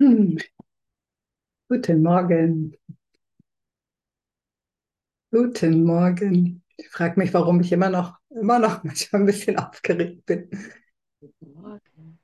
Hm. 0.00 0.36
Guten 1.70 2.02
Morgen. 2.02 2.76
Guten 5.32 5.84
Morgen. 5.84 6.62
Ich 6.76 6.88
frage 6.88 7.18
mich, 7.20 7.32
warum 7.34 7.60
ich 7.60 7.72
immer 7.72 7.88
noch, 7.90 8.18
immer 8.30 8.58
noch 8.58 8.82
manchmal 8.84 9.22
ein 9.22 9.26
bisschen 9.26 9.58
aufgeregt 9.58 10.24
bin. 10.26 10.48
Guten 11.20 11.52
Morgen. 11.54 12.18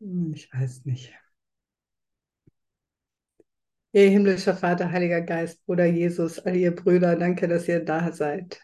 Hm, 0.00 0.32
Ich 0.34 0.52
weiß 0.52 0.84
nicht. 0.84 1.12
Ihr 3.92 4.10
himmlischer 4.10 4.54
Vater, 4.54 4.92
Heiliger 4.92 5.22
Geist, 5.22 5.64
Bruder 5.64 5.86
Jesus, 5.86 6.38
all 6.38 6.54
ihr 6.54 6.74
Brüder, 6.74 7.16
danke, 7.16 7.48
dass 7.48 7.66
ihr 7.66 7.82
da 7.82 8.12
seid. 8.12 8.60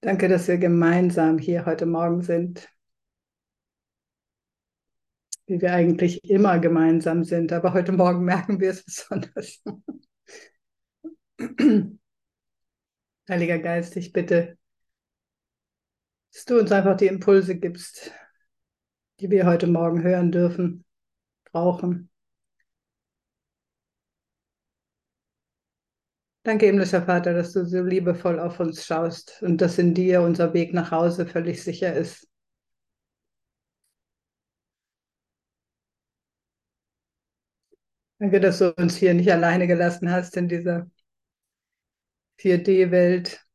Danke, 0.00 0.28
dass 0.28 0.48
wir 0.48 0.56
gemeinsam 0.58 1.36
hier 1.38 1.66
heute 1.66 1.84
Morgen 1.86 2.22
sind. 2.22 2.66
Wie 5.46 5.60
wir 5.60 5.72
eigentlich 5.72 6.24
immer 6.28 6.58
gemeinsam 6.58 7.22
sind, 7.22 7.52
aber 7.52 7.72
heute 7.72 7.92
Morgen 7.92 8.24
merken 8.24 8.58
wir 8.60 8.70
es 8.70 8.84
besonders. 8.84 9.62
Heiliger 13.28 13.58
Geist, 13.58 13.96
ich 13.96 14.12
bitte, 14.12 14.58
dass 16.32 16.44
du 16.44 16.58
uns 16.58 16.72
einfach 16.72 16.96
die 16.96 17.06
Impulse 17.06 17.58
gibst, 17.58 18.12
die 19.20 19.30
wir 19.30 19.46
heute 19.46 19.66
Morgen 19.68 20.02
hören 20.02 20.32
dürfen, 20.32 20.84
brauchen. 21.52 22.10
Danke, 26.42 26.66
himmlischer 26.66 27.02
Vater, 27.02 27.34
dass 27.34 27.52
du 27.52 27.64
so 27.64 27.82
liebevoll 27.82 28.38
auf 28.38 28.60
uns 28.60 28.84
schaust 28.84 29.42
und 29.42 29.60
dass 29.60 29.78
in 29.78 29.94
dir 29.94 30.22
unser 30.22 30.54
Weg 30.54 30.72
nach 30.72 30.90
Hause 30.92 31.26
völlig 31.26 31.62
sicher 31.62 31.92
ist. 31.92 32.28
Danke, 38.18 38.40
dass 38.40 38.58
du 38.58 38.72
uns 38.74 38.96
hier 38.96 39.14
nicht 39.14 39.30
alleine 39.32 39.66
gelassen 39.66 40.10
hast 40.10 40.36
in 40.36 40.48
dieser 40.48 40.86
4D-Welt. 42.38 43.46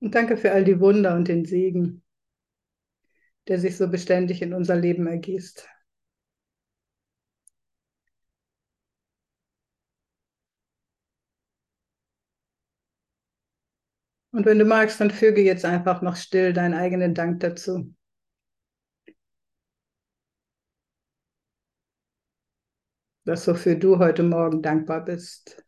Und 0.00 0.14
danke 0.14 0.38
für 0.38 0.52
all 0.52 0.64
die 0.64 0.80
Wunder 0.80 1.14
und 1.16 1.28
den 1.28 1.44
Segen, 1.44 2.02
der 3.48 3.58
sich 3.58 3.76
so 3.76 3.88
beständig 3.88 4.42
in 4.42 4.52
unser 4.54 4.76
Leben 4.76 5.06
ergießt. 5.06 5.66
Und 14.30 14.46
wenn 14.46 14.58
du 14.60 14.64
magst, 14.64 15.00
dann 15.00 15.10
füge 15.10 15.42
jetzt 15.42 15.64
einfach 15.64 16.00
noch 16.02 16.14
still 16.16 16.52
deinen 16.52 16.74
eigenen 16.74 17.12
Dank 17.14 17.40
dazu. 17.40 17.92
Das, 23.26 23.46
wofür 23.46 23.74
du 23.74 23.98
heute 23.98 24.22
Morgen 24.22 24.62
dankbar 24.62 25.04
bist. 25.04 25.65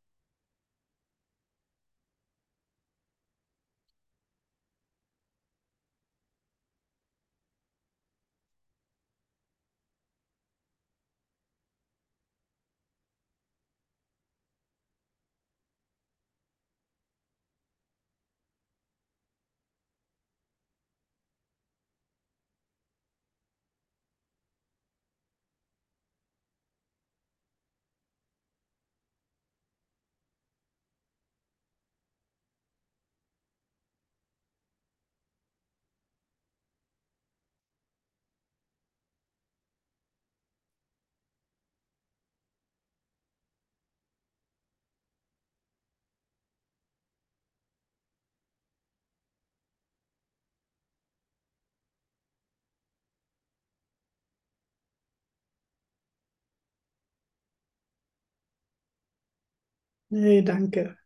Nee, 60.11 60.43
danke. 60.45 60.99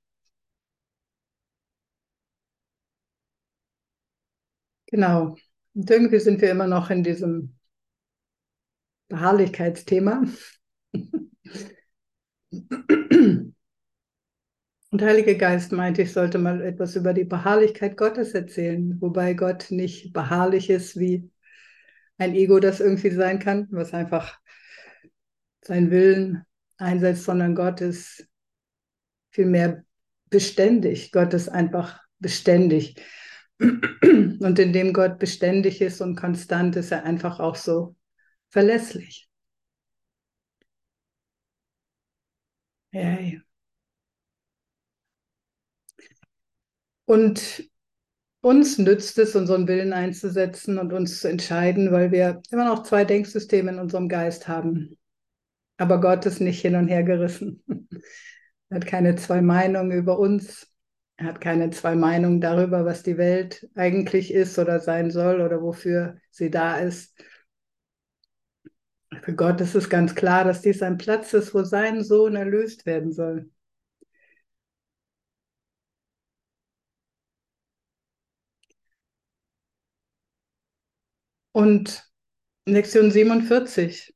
Genau. 4.86 5.34
Und 5.74 5.90
irgendwie 5.90 6.18
sind 6.20 6.40
wir 6.40 6.50
immer 6.52 6.66
noch 6.68 6.90
in 6.90 7.02
diesem 7.02 7.56
Beharrlichkeitsthema. 9.10 10.24
Und 14.90 15.00
der 15.00 15.08
Heilige 15.08 15.36
Geist 15.38 15.72
meinte, 15.72 16.02
ich 16.02 16.12
sollte 16.12 16.38
mal 16.38 16.60
etwas 16.62 16.96
über 16.96 17.14
die 17.14 17.24
Beharrlichkeit 17.24 17.96
Gottes 17.96 18.32
erzählen, 18.34 18.96
wobei 19.00 19.32
Gott 19.34 19.66
nicht 19.70 20.12
beharrlich 20.12 20.68
ist, 20.70 20.98
wie 20.98 21.30
ein 22.18 22.34
Ego 22.34 22.60
das 22.60 22.80
irgendwie 22.80 23.10
sein 23.10 23.38
kann, 23.38 23.68
was 23.70 23.94
einfach 23.94 24.38
seinen 25.62 25.90
Willen 25.90 26.44
einsetzt, 26.78 27.24
sondern 27.24 27.54
Gott 27.54 27.80
ist 27.80 28.26
vielmehr 29.32 29.84
beständig. 30.30 31.12
Gott 31.12 31.34
ist 31.34 31.48
einfach 31.48 32.00
beständig. 32.18 32.96
Und 33.58 34.58
indem 34.58 34.92
Gott 34.92 35.18
beständig 35.18 35.80
ist 35.80 36.00
und 36.00 36.16
konstant, 36.16 36.76
ist 36.76 36.90
er 36.92 37.04
einfach 37.04 37.40
auch 37.40 37.56
so 37.56 37.96
verlässlich. 38.50 39.28
Yay. 42.92 43.42
Und 47.04 47.70
uns 48.40 48.78
nützt 48.78 49.18
es, 49.18 49.36
unseren 49.36 49.68
Willen 49.68 49.92
einzusetzen 49.92 50.78
und 50.78 50.92
uns 50.92 51.20
zu 51.20 51.28
entscheiden, 51.28 51.92
weil 51.92 52.10
wir 52.10 52.42
immer 52.50 52.64
noch 52.64 52.82
zwei 52.82 53.04
Denksysteme 53.04 53.70
in 53.70 53.78
unserem 53.78 54.08
Geist 54.08 54.48
haben. 54.48 54.98
Aber 55.76 56.00
Gott 56.00 56.26
ist 56.26 56.40
nicht 56.40 56.60
hin 56.60 56.74
und 56.74 56.88
her 56.88 57.04
gerissen. 57.04 57.62
Er 58.72 58.76
hat 58.76 58.86
keine 58.86 59.16
zwei 59.16 59.42
Meinungen 59.42 59.92
über 59.92 60.18
uns. 60.18 60.66
Er 61.18 61.26
hat 61.26 61.42
keine 61.42 61.68
zwei 61.72 61.94
Meinungen 61.94 62.40
darüber, 62.40 62.86
was 62.86 63.02
die 63.02 63.18
Welt 63.18 63.68
eigentlich 63.74 64.32
ist 64.32 64.58
oder 64.58 64.80
sein 64.80 65.10
soll 65.10 65.42
oder 65.42 65.60
wofür 65.60 66.16
sie 66.30 66.50
da 66.50 66.78
ist. 66.78 67.14
Für 69.22 69.34
Gott 69.34 69.58
ist 69.62 69.74
es 69.74 69.88
ganz 69.88 70.14
klar, 70.14 70.44
dass 70.44 70.60
dies 70.60 70.82
ein 70.82 70.98
Platz 70.98 71.32
ist, 71.32 71.54
wo 71.54 71.62
sein 71.64 72.04
Sohn 72.04 72.36
erlöst 72.36 72.84
werden 72.84 73.10
soll. 73.10 73.50
Und 81.52 82.04
Lektion 82.66 83.10
47. 83.10 84.14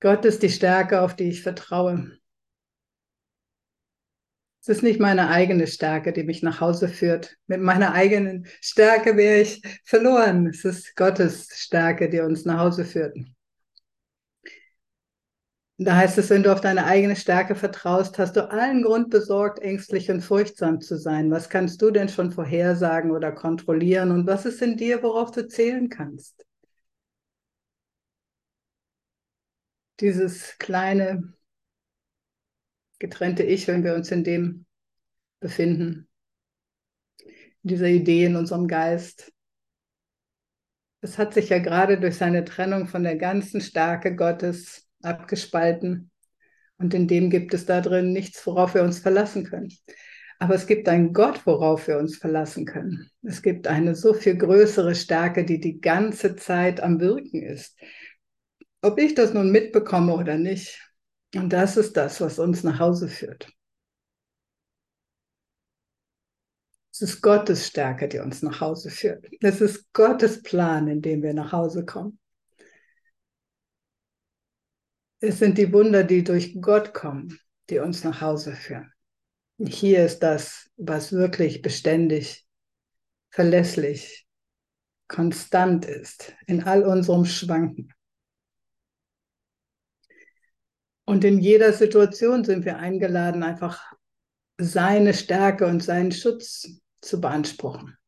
Gott 0.00 0.24
ist 0.24 0.42
die 0.42 0.48
Stärke, 0.48 1.02
auf 1.02 1.14
die 1.14 1.28
ich 1.28 1.42
vertraue. 1.42 2.18
Es 4.62 4.68
ist 4.68 4.82
nicht 4.82 5.00
meine 5.00 5.28
eigene 5.28 5.66
Stärke, 5.66 6.12
die 6.12 6.22
mich 6.22 6.42
nach 6.42 6.60
Hause 6.60 6.88
führt. 6.88 7.36
Mit 7.46 7.60
meiner 7.60 7.92
eigenen 7.92 8.46
Stärke 8.60 9.16
wäre 9.16 9.40
ich 9.40 9.62
verloren. 9.84 10.46
Es 10.46 10.64
ist 10.64 10.96
Gottes 10.96 11.48
Stärke, 11.54 12.10
die 12.10 12.20
uns 12.20 12.44
nach 12.44 12.58
Hause 12.58 12.84
führt. 12.84 13.16
Da 15.78 15.96
heißt 15.96 16.18
es, 16.18 16.28
wenn 16.28 16.42
du 16.42 16.52
auf 16.52 16.60
deine 16.60 16.84
eigene 16.84 17.16
Stärke 17.16 17.54
vertraust, 17.54 18.18
hast 18.18 18.36
du 18.36 18.50
allen 18.50 18.82
Grund 18.82 19.08
besorgt, 19.08 19.60
ängstlich 19.60 20.10
und 20.10 20.20
furchtsam 20.20 20.82
zu 20.82 20.98
sein. 20.98 21.30
Was 21.30 21.48
kannst 21.48 21.80
du 21.80 21.90
denn 21.90 22.10
schon 22.10 22.32
vorhersagen 22.32 23.10
oder 23.12 23.32
kontrollieren? 23.32 24.10
Und 24.10 24.26
was 24.26 24.44
ist 24.44 24.60
in 24.60 24.76
dir, 24.76 25.02
worauf 25.02 25.30
du 25.30 25.48
zählen 25.48 25.88
kannst? 25.88 26.44
Dieses 30.00 30.58
kleine, 30.58 31.34
getrennte 32.98 33.42
Ich, 33.42 33.68
wenn 33.68 33.84
wir 33.84 33.94
uns 33.94 34.10
in 34.10 34.24
dem 34.24 34.66
befinden, 35.40 36.08
in 37.62 37.68
dieser 37.68 37.88
Idee 37.88 38.24
in 38.24 38.36
unserem 38.36 38.68
Geist. 38.68 39.32
Es 41.02 41.18
hat 41.18 41.34
sich 41.34 41.48
ja 41.48 41.58
gerade 41.58 41.98
durch 41.98 42.16
seine 42.16 42.44
Trennung 42.44 42.86
von 42.86 43.02
der 43.02 43.16
ganzen 43.16 43.60
Stärke 43.60 44.16
Gottes 44.16 44.86
abgespalten. 45.02 46.10
Und 46.78 46.94
in 46.94 47.08
dem 47.08 47.30
gibt 47.30 47.52
es 47.52 47.66
da 47.66 47.80
drin 47.80 48.12
nichts, 48.12 48.46
worauf 48.46 48.74
wir 48.74 48.82
uns 48.82 48.98
verlassen 48.98 49.44
können. 49.44 49.70
Aber 50.38 50.54
es 50.54 50.66
gibt 50.66 50.88
einen 50.88 51.12
Gott, 51.12 51.44
worauf 51.46 51.86
wir 51.86 51.98
uns 51.98 52.16
verlassen 52.16 52.64
können. 52.64 53.10
Es 53.22 53.42
gibt 53.42 53.66
eine 53.66 53.94
so 53.94 54.14
viel 54.14 54.36
größere 54.36 54.94
Stärke, 54.94 55.44
die 55.44 55.60
die 55.60 55.82
ganze 55.82 56.36
Zeit 56.36 56.80
am 56.80 57.00
Wirken 57.00 57.42
ist. 57.42 57.78
Ob 58.82 58.98
ich 58.98 59.14
das 59.14 59.34
nun 59.34 59.50
mitbekomme 59.50 60.14
oder 60.14 60.36
nicht. 60.36 60.80
Und 61.34 61.52
das 61.52 61.76
ist 61.76 61.96
das, 61.96 62.20
was 62.20 62.38
uns 62.38 62.64
nach 62.64 62.78
Hause 62.78 63.08
führt. 63.08 63.52
Es 66.92 67.02
ist 67.02 67.22
Gottes 67.22 67.66
Stärke, 67.66 68.08
die 68.08 68.18
uns 68.18 68.42
nach 68.42 68.60
Hause 68.60 68.90
führt. 68.90 69.26
Es 69.40 69.60
ist 69.60 69.92
Gottes 69.92 70.42
Plan, 70.42 70.88
in 70.88 71.00
dem 71.00 71.22
wir 71.22 71.34
nach 71.34 71.52
Hause 71.52 71.84
kommen. 71.84 72.18
Es 75.20 75.38
sind 75.38 75.58
die 75.58 75.72
Wunder, 75.72 76.02
die 76.02 76.24
durch 76.24 76.60
Gott 76.60 76.94
kommen, 76.94 77.38
die 77.68 77.78
uns 77.78 78.04
nach 78.04 78.20
Hause 78.20 78.54
führen. 78.54 78.92
Hier 79.58 80.04
ist 80.04 80.20
das, 80.20 80.70
was 80.76 81.12
wirklich 81.12 81.62
beständig, 81.62 82.46
verlässlich, 83.30 84.26
konstant 85.08 85.84
ist 85.84 86.34
in 86.46 86.62
all 86.64 86.84
unserem 86.84 87.24
Schwanken. 87.24 87.92
Und 91.10 91.24
in 91.24 91.40
jeder 91.40 91.72
Situation 91.72 92.44
sind 92.44 92.64
wir 92.64 92.78
eingeladen, 92.78 93.42
einfach 93.42 93.92
seine 94.58 95.12
Stärke 95.12 95.66
und 95.66 95.82
seinen 95.82 96.12
Schutz 96.12 96.68
zu 97.00 97.20
beanspruchen. 97.20 97.98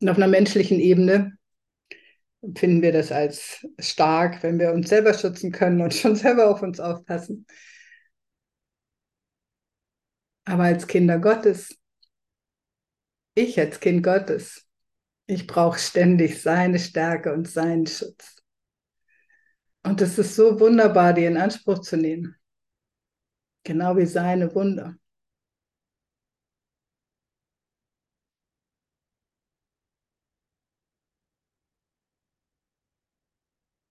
Und 0.00 0.08
auf 0.08 0.16
einer 0.16 0.26
menschlichen 0.26 0.80
Ebene 0.80 1.38
finden 2.56 2.82
wir 2.82 2.90
das 2.90 3.12
als 3.12 3.64
stark, 3.78 4.42
wenn 4.42 4.58
wir 4.58 4.72
uns 4.72 4.88
selber 4.88 5.14
schützen 5.14 5.52
können 5.52 5.80
und 5.80 5.94
schon 5.94 6.16
selber 6.16 6.50
auf 6.50 6.60
uns 6.60 6.80
aufpassen. 6.80 7.46
Aber 10.44 10.64
als 10.64 10.88
Kinder 10.88 11.20
Gottes, 11.20 11.78
ich 13.36 13.60
als 13.60 13.78
Kind 13.78 14.02
Gottes, 14.02 14.66
ich 15.28 15.46
brauche 15.46 15.78
ständig 15.78 16.42
seine 16.42 16.80
Stärke 16.80 17.32
und 17.32 17.48
seinen 17.48 17.86
Schutz. 17.86 18.35
Und 19.86 20.00
es 20.00 20.18
ist 20.18 20.34
so 20.34 20.58
wunderbar, 20.58 21.12
die 21.12 21.24
in 21.26 21.36
Anspruch 21.36 21.78
zu 21.78 21.96
nehmen. 21.96 22.36
Genau 23.62 23.96
wie 23.96 24.06
seine 24.06 24.52
Wunder. 24.52 24.96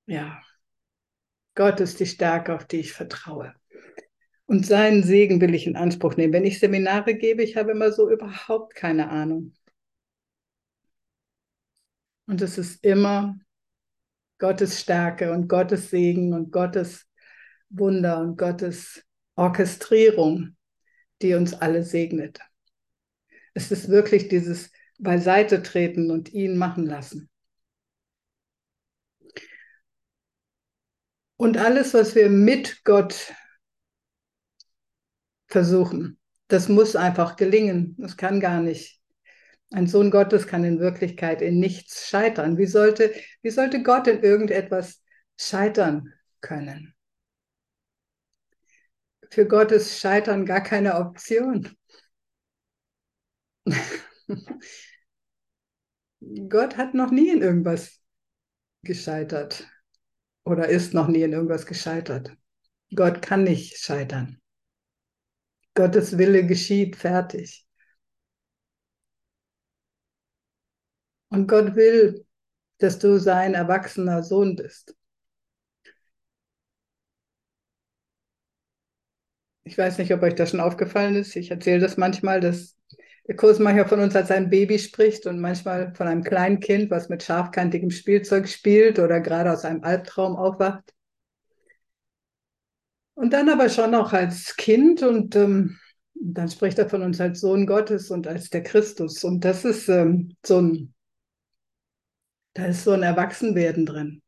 Ja, 0.08 0.42
Gott 1.56 1.80
ist 1.80 2.00
die 2.00 2.06
Stärke, 2.06 2.54
auf 2.54 2.66
die 2.66 2.82
ich 2.82 2.94
vertraue. 2.94 3.54
Und 4.48 4.66
seinen 4.66 5.04
Segen 5.04 5.40
will 5.42 5.56
ich 5.56 5.66
in 5.66 5.78
Anspruch 5.78 6.18
nehmen. 6.18 6.34
Wenn 6.34 6.46
ich 6.46 6.60
Seminare 6.60 7.16
gebe, 7.16 7.42
ich 7.42 7.56
habe 7.56 7.72
immer 7.72 7.92
so 7.94 8.10
überhaupt 8.12 8.76
keine 8.76 9.10
Ahnung. 9.10 9.54
Und 12.28 12.42
es 12.42 12.58
ist 12.58 12.84
immer 12.84 13.40
Gottes 14.38 14.80
Stärke 14.80 15.32
und 15.32 15.48
Gottes 15.48 15.90
Segen 15.90 16.34
und 16.34 16.52
Gottes 16.52 17.06
Wunder 17.70 18.20
und 18.20 18.38
Gottes 18.38 19.04
Orchestrierung, 19.36 20.56
die 21.22 21.34
uns 21.34 21.54
alle 21.54 21.84
segnet. 21.84 22.40
Es 23.54 23.72
ist 23.72 23.90
wirklich 23.90 24.28
dieses 24.28 24.72
Beiseite 24.98 25.64
treten 25.64 26.12
und 26.12 26.34
ihn 26.34 26.58
machen 26.58 26.86
lassen. 26.86 27.30
Und 31.38 31.58
alles, 31.58 31.94
was 31.94 32.16
wir 32.16 32.30
mit 32.30 32.84
Gott 32.86 33.34
versuchen. 35.48 36.20
Das 36.48 36.70
muss 36.70 36.96
einfach 36.96 37.36
gelingen. 37.36 37.96
Das 37.98 38.18
kann 38.18 38.40
gar 38.40 38.62
nicht. 38.62 38.95
Ein 39.72 39.88
Sohn 39.88 40.12
Gottes 40.12 40.48
kann 40.48 40.64
in 40.64 40.80
Wirklichkeit 40.80 41.42
in 41.42 41.60
nichts 41.60 42.08
scheitern. 42.08 42.58
Wie 42.58 42.68
sollte, 42.68 43.14
wie 43.42 43.50
sollte 43.50 43.84
Gott 43.84 44.08
in 44.08 44.22
irgendetwas 44.24 45.04
scheitern 45.38 46.14
können? 46.42 46.94
Für 49.32 49.48
Gott 49.48 49.72
ist 49.72 50.00
Scheitern 50.00 50.46
gar 50.46 50.62
keine 50.62 50.96
Option. 50.96 51.76
Gott 56.50 56.78
hat 56.78 56.94
noch 56.94 57.12
nie 57.12 57.30
in 57.30 57.42
irgendwas 57.42 58.00
gescheitert 58.84 59.68
oder 60.44 60.70
ist 60.70 60.94
noch 60.94 61.08
nie 61.08 61.24
in 61.24 61.34
irgendwas 61.34 61.66
gescheitert. 61.66 62.36
Gott 62.96 63.22
kann 63.22 63.44
nicht 63.44 63.78
scheitern. 63.78 64.40
Gottes 65.74 66.18
Wille 66.18 66.46
geschieht, 66.46 66.96
fertig. 66.96 67.65
Und 71.36 71.48
Gott 71.48 71.76
will, 71.76 72.26
dass 72.78 72.98
du 72.98 73.20
sein 73.20 73.56
erwachsener 73.56 74.24
Sohn 74.24 74.56
bist. 74.56 74.96
Ich 79.66 79.78
weiß 79.78 79.98
nicht, 79.98 80.14
ob 80.14 80.22
euch 80.22 80.36
das 80.36 80.52
schon 80.52 80.62
aufgefallen 80.62 81.16
ist. 81.18 81.36
Ich 81.36 81.52
erzähle 81.52 81.82
das 81.82 81.98
manchmal, 81.98 82.40
dass 82.40 82.78
der 83.28 83.36
Kurs 83.36 83.60
manchmal 83.60 83.88
von 83.90 84.00
uns 84.00 84.16
als 84.16 84.32
ein 84.32 84.50
Baby 84.50 84.80
spricht 84.80 85.26
und 85.26 85.42
manchmal 85.42 85.94
von 85.94 86.08
einem 86.08 86.24
kleinen 86.24 86.62
Kind, 86.62 86.90
was 86.90 87.10
mit 87.10 87.22
scharfkantigem 87.22 87.92
Spielzeug 87.92 88.48
spielt 88.48 88.98
oder 89.00 89.20
gerade 89.20 89.52
aus 89.52 89.66
einem 89.66 89.84
Albtraum 89.84 90.38
aufwacht. 90.38 90.94
Und 93.14 93.34
dann 93.34 93.50
aber 93.50 93.68
schon 93.68 93.94
auch 93.94 94.14
als 94.14 94.56
Kind 94.56 95.04
und 95.04 95.36
ähm, 95.36 95.80
dann 96.14 96.48
spricht 96.50 96.80
er 96.80 96.90
von 96.90 97.02
uns 97.02 97.20
als 97.20 97.42
Sohn 97.42 97.68
Gottes 97.68 98.10
und 98.10 98.26
als 98.26 98.50
der 98.50 98.64
Christus. 98.64 99.26
Und 99.26 99.44
das 99.44 99.66
ist 99.66 99.90
ähm, 99.90 100.38
so 100.46 100.62
ein, 100.62 100.95
da 102.56 102.66
ist 102.66 102.84
so 102.84 102.92
ein 102.94 103.04
Erwachsenwerden 103.04 103.86
drin. 103.86 104.22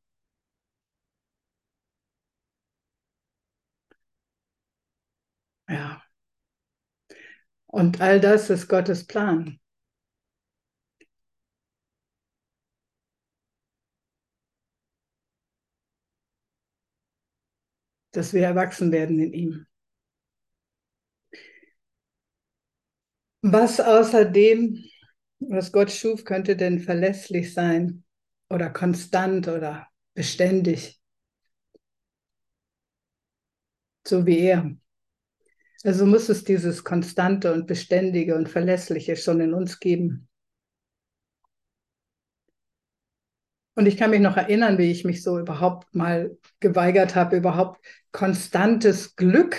Ja. 5.69 6.01
Und 7.67 8.01
all 8.01 8.19
das 8.19 8.49
ist 8.49 8.67
Gottes 8.67 9.05
Plan. 9.07 9.59
dass 18.13 18.33
wir 18.33 18.41
erwachsen 18.41 18.91
werden 18.91 19.19
in 19.19 19.31
ihm. 19.31 19.67
Was 23.43 23.79
außerdem, 23.79 24.83
was 25.39 25.71
Gott 25.71 25.91
schuf, 25.91 26.23
könnte 26.23 26.55
denn 26.57 26.79
verlässlich 26.79 27.53
sein 27.53 28.03
oder 28.49 28.69
konstant 28.69 29.47
oder 29.47 29.87
beständig? 30.13 30.99
So 34.05 34.25
wie 34.25 34.39
er. 34.39 34.71
Also 35.83 36.05
muss 36.05 36.29
es 36.29 36.43
dieses 36.43 36.83
Konstante 36.83 37.53
und 37.53 37.67
Beständige 37.67 38.35
und 38.35 38.49
Verlässliche 38.49 39.15
schon 39.15 39.41
in 39.41 39.53
uns 39.53 39.79
geben. 39.79 40.27
Und 43.75 43.85
ich 43.85 43.95
kann 43.95 44.09
mich 44.09 44.21
noch 44.21 44.37
erinnern, 44.37 44.79
wie 44.79 44.89
ich 44.89 45.05
mich 45.05 45.21
so 45.21 45.37
überhaupt 45.37 45.93
mal 45.93 46.35
geweigert 46.59 47.13
habe, 47.13 47.37
überhaupt 47.37 47.79
konstantes 48.11 49.15
Glück. 49.15 49.55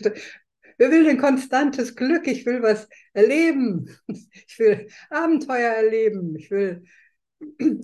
Wer 0.76 0.90
will 0.90 1.04
denn 1.04 1.18
konstantes 1.18 1.94
Glück? 1.94 2.26
Ich 2.26 2.44
will 2.46 2.62
was 2.62 2.88
erleben. 3.12 3.88
Ich 4.48 4.58
will 4.58 4.88
Abenteuer 5.10 5.72
erleben. 5.72 6.34
Ich 6.36 6.50
will 6.50 6.82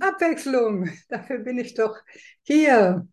Abwechslung. 0.01 0.91
Dafür 1.09 1.39
bin 1.39 1.59
ich 1.59 1.75
doch 1.75 1.97
hier. 2.43 3.07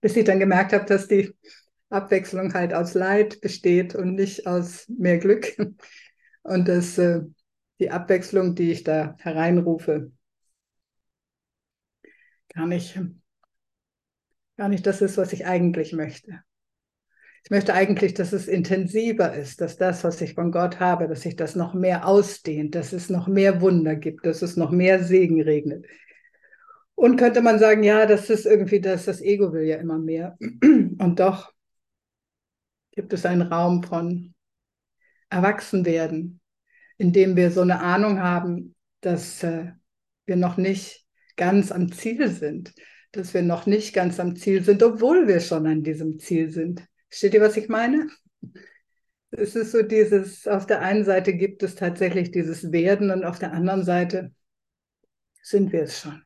Bis 0.00 0.16
ich 0.16 0.24
dann 0.24 0.38
gemerkt 0.38 0.72
habe, 0.72 0.86
dass 0.86 1.08
die 1.08 1.34
Abwechslung 1.90 2.54
halt 2.54 2.72
aus 2.72 2.94
Leid 2.94 3.40
besteht 3.40 3.94
und 3.94 4.14
nicht 4.14 4.46
aus 4.46 4.88
mehr 4.88 5.18
Glück. 5.18 5.56
Und 6.42 6.68
dass 6.68 6.96
äh, 6.96 7.20
die 7.80 7.90
Abwechslung, 7.90 8.54
die 8.54 8.72
ich 8.72 8.82
da 8.82 9.14
hereinrufe, 9.18 10.10
gar 12.54 12.66
nicht, 12.66 12.98
gar 14.56 14.68
nicht 14.68 14.86
das 14.86 15.02
ist, 15.02 15.18
was 15.18 15.32
ich 15.32 15.46
eigentlich 15.46 15.92
möchte. 15.92 16.42
Ich 17.44 17.50
möchte 17.50 17.74
eigentlich, 17.74 18.14
dass 18.14 18.32
es 18.32 18.48
intensiver 18.48 19.34
ist, 19.34 19.60
dass 19.60 19.76
das, 19.76 20.04
was 20.04 20.20
ich 20.20 20.34
von 20.34 20.52
Gott 20.52 20.78
habe, 20.78 21.08
dass 21.08 21.22
sich 21.22 21.36
das 21.36 21.56
noch 21.56 21.74
mehr 21.74 22.06
ausdehnt, 22.06 22.74
dass 22.74 22.92
es 22.92 23.08
noch 23.08 23.28
mehr 23.28 23.60
Wunder 23.60 23.96
gibt, 23.96 24.26
dass 24.26 24.42
es 24.42 24.56
noch 24.56 24.70
mehr 24.70 25.02
Segen 25.02 25.40
regnet. 25.40 25.86
Und 26.94 27.16
könnte 27.16 27.40
man 27.40 27.58
sagen, 27.58 27.82
ja, 27.82 28.04
das 28.04 28.28
ist 28.28 28.44
irgendwie 28.44 28.80
das, 28.80 29.06
das 29.06 29.22
Ego 29.22 29.52
will 29.52 29.64
ja 29.64 29.76
immer 29.76 29.98
mehr. 29.98 30.36
Und 30.40 31.18
doch 31.18 31.50
gibt 32.92 33.12
es 33.14 33.24
einen 33.24 33.42
Raum 33.42 33.82
von 33.82 34.34
Erwachsenwerden, 35.30 36.40
in 36.98 37.12
dem 37.12 37.36
wir 37.36 37.50
so 37.50 37.62
eine 37.62 37.80
Ahnung 37.80 38.20
haben, 38.20 38.74
dass 39.00 39.42
äh, 39.42 39.72
wir 40.26 40.36
noch 40.36 40.58
nicht 40.58 41.06
ganz 41.36 41.72
am 41.72 41.90
Ziel 41.90 42.28
sind, 42.28 42.74
dass 43.12 43.32
wir 43.32 43.42
noch 43.42 43.64
nicht 43.64 43.94
ganz 43.94 44.20
am 44.20 44.36
Ziel 44.36 44.62
sind, 44.62 44.82
obwohl 44.82 45.26
wir 45.26 45.40
schon 45.40 45.66
an 45.66 45.82
diesem 45.82 46.18
Ziel 46.18 46.50
sind. 46.50 46.86
Versteht 47.10 47.34
ihr, 47.34 47.40
was 47.40 47.56
ich 47.56 47.68
meine? 47.68 48.08
Es 49.32 49.54
ist 49.54 49.72
so 49.72 49.82
dieses, 49.82 50.46
auf 50.46 50.66
der 50.66 50.80
einen 50.80 51.04
Seite 51.04 51.34
gibt 51.34 51.62
es 51.62 51.74
tatsächlich 51.74 52.30
dieses 52.30 52.72
Werden 52.72 53.10
und 53.10 53.24
auf 53.24 53.38
der 53.38 53.52
anderen 53.52 53.84
Seite 53.84 54.32
sind 55.42 55.72
wir 55.72 55.82
es 55.82 56.00
schon. 56.00 56.22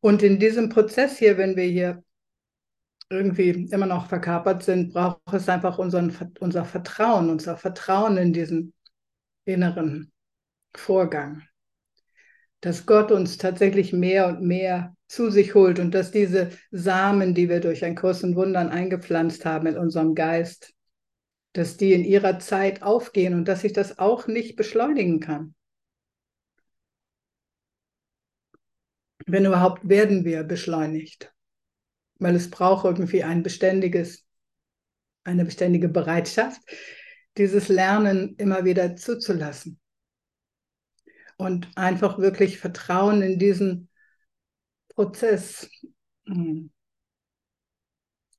Und 0.00 0.22
in 0.22 0.38
diesem 0.38 0.68
Prozess 0.68 1.18
hier, 1.18 1.38
wenn 1.38 1.56
wir 1.56 1.64
hier 1.64 2.02
irgendwie 3.08 3.68
immer 3.70 3.86
noch 3.86 4.08
verkörpert 4.08 4.62
sind, 4.62 4.92
braucht 4.92 5.20
es 5.32 5.48
einfach 5.48 5.78
unseren, 5.78 6.16
unser 6.40 6.64
Vertrauen, 6.64 7.30
unser 7.30 7.56
Vertrauen 7.56 8.16
in 8.16 8.32
diesen 8.32 8.72
inneren 9.44 10.12
Vorgang. 10.74 11.42
Dass 12.62 12.86
Gott 12.86 13.10
uns 13.10 13.38
tatsächlich 13.38 13.92
mehr 13.92 14.28
und 14.28 14.40
mehr 14.40 14.96
zu 15.08 15.30
sich 15.30 15.54
holt 15.54 15.80
und 15.80 15.92
dass 15.92 16.12
diese 16.12 16.50
Samen, 16.70 17.34
die 17.34 17.48
wir 17.48 17.60
durch 17.60 17.84
ein 17.84 17.96
Kurs 17.96 18.22
in 18.22 18.36
Wundern 18.36 18.68
eingepflanzt 18.68 19.44
haben 19.44 19.66
in 19.66 19.76
unserem 19.76 20.14
Geist, 20.14 20.72
dass 21.54 21.76
die 21.76 21.92
in 21.92 22.04
ihrer 22.04 22.38
Zeit 22.38 22.82
aufgehen 22.82 23.34
und 23.34 23.48
dass 23.48 23.64
ich 23.64 23.72
das 23.72 23.98
auch 23.98 24.28
nicht 24.28 24.54
beschleunigen 24.54 25.18
kann. 25.18 25.54
Wenn 29.26 29.44
überhaupt 29.44 29.88
werden 29.88 30.24
wir 30.24 30.44
beschleunigt, 30.44 31.34
weil 32.20 32.36
es 32.36 32.48
braucht 32.48 32.84
irgendwie 32.84 33.24
ein 33.24 33.42
beständiges, 33.42 34.24
eine 35.24 35.44
beständige 35.44 35.88
Bereitschaft, 35.88 36.60
dieses 37.36 37.68
Lernen 37.68 38.36
immer 38.36 38.64
wieder 38.64 38.94
zuzulassen 38.94 39.81
und 41.42 41.68
einfach 41.76 42.18
wirklich 42.18 42.58
Vertrauen 42.58 43.20
in 43.22 43.38
diesen 43.38 43.88
Prozess. 44.88 45.68
Hm. 46.26 46.70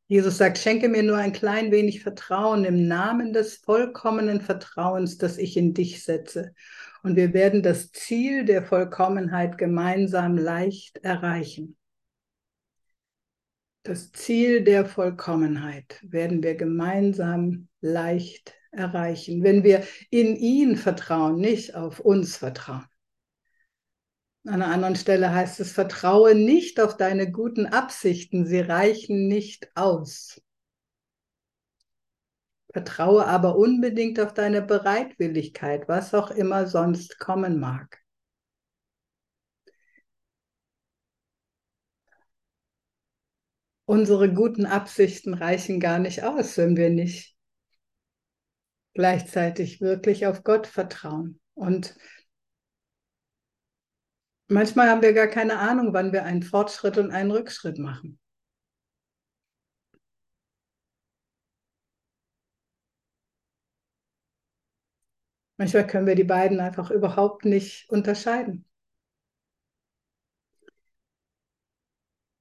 Jesus 0.07 0.37
sagt, 0.37 0.57
schenke 0.57 0.89
mir 0.89 1.03
nur 1.03 1.17
ein 1.17 1.33
klein 1.33 1.71
wenig 1.71 2.01
Vertrauen 2.01 2.65
im 2.65 2.87
Namen 2.87 3.33
des 3.33 3.55
vollkommenen 3.57 4.41
Vertrauens, 4.41 5.17
das 5.17 5.37
ich 5.37 5.57
in 5.57 5.73
dich 5.73 6.03
setze. 6.03 6.53
Und 7.03 7.15
wir 7.15 7.33
werden 7.33 7.63
das 7.63 7.91
Ziel 7.91 8.45
der 8.45 8.63
Vollkommenheit 8.63 9.57
gemeinsam 9.57 10.37
leicht 10.37 10.97
erreichen. 10.99 11.77
Das 13.83 14.11
Ziel 14.11 14.63
der 14.63 14.85
Vollkommenheit 14.85 15.99
werden 16.03 16.41
wir 16.41 16.55
gemeinsam 16.55 17.67
leicht 17.81 18.53
erreichen, 18.71 19.43
wenn 19.43 19.63
wir 19.63 19.83
in 20.09 20.35
ihn 20.35 20.77
vertrauen, 20.77 21.37
nicht 21.37 21.75
auf 21.75 21.99
uns 21.99 22.37
vertrauen. 22.37 22.85
An 24.45 24.61
einer 24.61 24.73
anderen 24.73 24.95
Stelle 24.97 25.33
heißt 25.33 25.61
es, 25.61 25.71
vertraue 25.71 26.35
nicht 26.35 26.81
auf 26.81 26.97
deine 26.97 27.31
guten 27.31 27.65
Absichten, 27.65 28.45
sie 28.45 28.59
reichen 28.59 29.27
nicht 29.27 29.71
aus. 29.75 30.41
Vertraue 32.73 33.25
aber 33.25 33.55
unbedingt 33.55 34.19
auf 34.19 34.33
deine 34.33 34.61
Bereitwilligkeit, 34.61 35.87
was 35.87 36.13
auch 36.13 36.29
immer 36.31 36.67
sonst 36.67 37.19
kommen 37.19 37.59
mag. 37.59 38.03
Unsere 43.85 44.33
guten 44.33 44.65
Absichten 44.65 45.33
reichen 45.33 45.79
gar 45.79 45.99
nicht 45.99 46.23
aus, 46.23 46.57
wenn 46.57 46.75
wir 46.75 46.89
nicht 46.89 47.37
gleichzeitig 48.93 49.81
wirklich 49.81 50.25
auf 50.25 50.43
Gott 50.43 50.67
vertrauen. 50.67 51.39
Und 51.53 51.95
Manchmal 54.47 54.89
haben 54.89 55.01
wir 55.01 55.13
gar 55.13 55.27
keine 55.27 55.57
Ahnung, 55.57 55.93
wann 55.93 56.11
wir 56.13 56.25
einen 56.25 56.43
Fortschritt 56.43 56.97
und 56.97 57.11
einen 57.11 57.31
Rückschritt 57.31 57.77
machen. 57.77 58.19
Manchmal 65.57 65.87
können 65.87 66.07
wir 66.07 66.15
die 66.15 66.23
beiden 66.23 66.59
einfach 66.59 66.91
überhaupt 66.91 67.45
nicht 67.45 67.89
unterscheiden. 67.89 68.65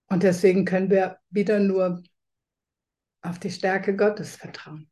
Und 0.09 0.23
deswegen 0.23 0.65
können 0.65 0.91
wir 0.91 1.19
wieder 1.31 1.61
nur 1.61 2.03
auf 3.23 3.39
die 3.39 3.51
Stärke 3.51 3.97
Gottes 3.97 4.37
vertrauen. 4.37 4.91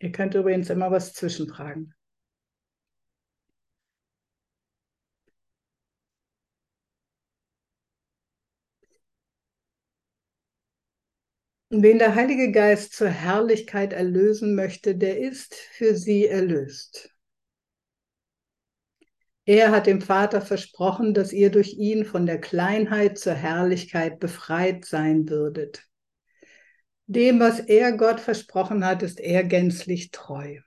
Ihr 0.00 0.12
könnt 0.12 0.34
übrigens 0.34 0.68
immer 0.68 0.90
was 0.90 1.14
zwischenfragen. 1.14 1.94
Wen 11.82 11.98
der 11.98 12.14
Heilige 12.14 12.52
Geist 12.52 12.92
zur 12.92 13.08
Herrlichkeit 13.08 13.92
erlösen 13.92 14.54
möchte, 14.54 14.94
der 14.94 15.18
ist 15.18 15.54
für 15.54 15.96
sie 15.96 16.26
erlöst. 16.26 17.10
Er 19.44 19.72
hat 19.72 19.86
dem 19.86 20.00
Vater 20.00 20.40
versprochen, 20.40 21.14
dass 21.14 21.32
ihr 21.32 21.50
durch 21.50 21.74
ihn 21.74 22.04
von 22.04 22.26
der 22.26 22.40
Kleinheit 22.40 23.18
zur 23.18 23.34
Herrlichkeit 23.34 24.20
befreit 24.20 24.84
sein 24.84 25.28
würdet. 25.28 25.84
Dem, 27.06 27.40
was 27.40 27.60
er 27.60 27.96
Gott 27.96 28.20
versprochen 28.20 28.86
hat, 28.86 29.02
ist 29.02 29.18
er 29.18 29.42
gänzlich 29.42 30.12
treu. 30.12 30.60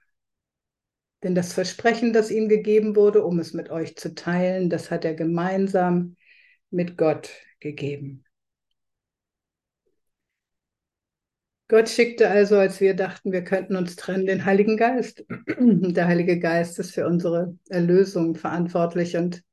Denn 1.24 1.34
das 1.34 1.54
Versprechen, 1.54 2.12
das 2.14 2.30
ihm 2.30 2.50
gegeben 2.50 2.96
wurde, 2.96 3.24
um 3.24 3.40
es 3.40 3.54
mit 3.54 3.70
euch 3.70 3.96
zu 3.96 4.14
teilen, 4.14 4.70
das 4.70 4.92
hat 4.92 5.06
er 5.06 5.16
gemeinsam 5.16 6.18
mit 6.70 6.98
Gott 6.98 7.32
gegeben. 7.60 8.27
Gott 11.70 11.90
schickte 11.90 12.30
also, 12.30 12.58
als 12.58 12.80
wir 12.80 12.96
dachten, 12.96 13.34
wir 13.34 13.44
könnten 13.44 13.76
uns 13.76 13.98
trennen, 13.98 14.26
den 14.26 14.46
Heiligen 14.46 14.78
Geist. 14.78 15.26
Der 15.60 16.08
Heilige 16.08 16.40
Geist 16.40 16.80
ist 16.80 16.94
für 16.94 17.06
unsere 17.06 17.58
Erlösung 17.70 18.36
verantwortlich 18.36 19.18
und 19.18 19.44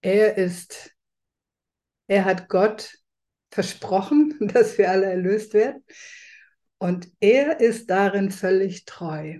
er 0.00 0.38
ist, 0.38 0.96
er 2.06 2.24
hat 2.24 2.48
Gott 2.48 2.94
versprochen, 3.50 4.36
dass 4.54 4.78
wir 4.78 4.90
alle 4.90 5.06
erlöst 5.06 5.54
werden. 5.54 5.84
Und 6.78 7.12
er 7.20 7.60
ist 7.60 7.90
darin 7.90 8.30
völlig 8.30 8.86
treu. 8.86 9.38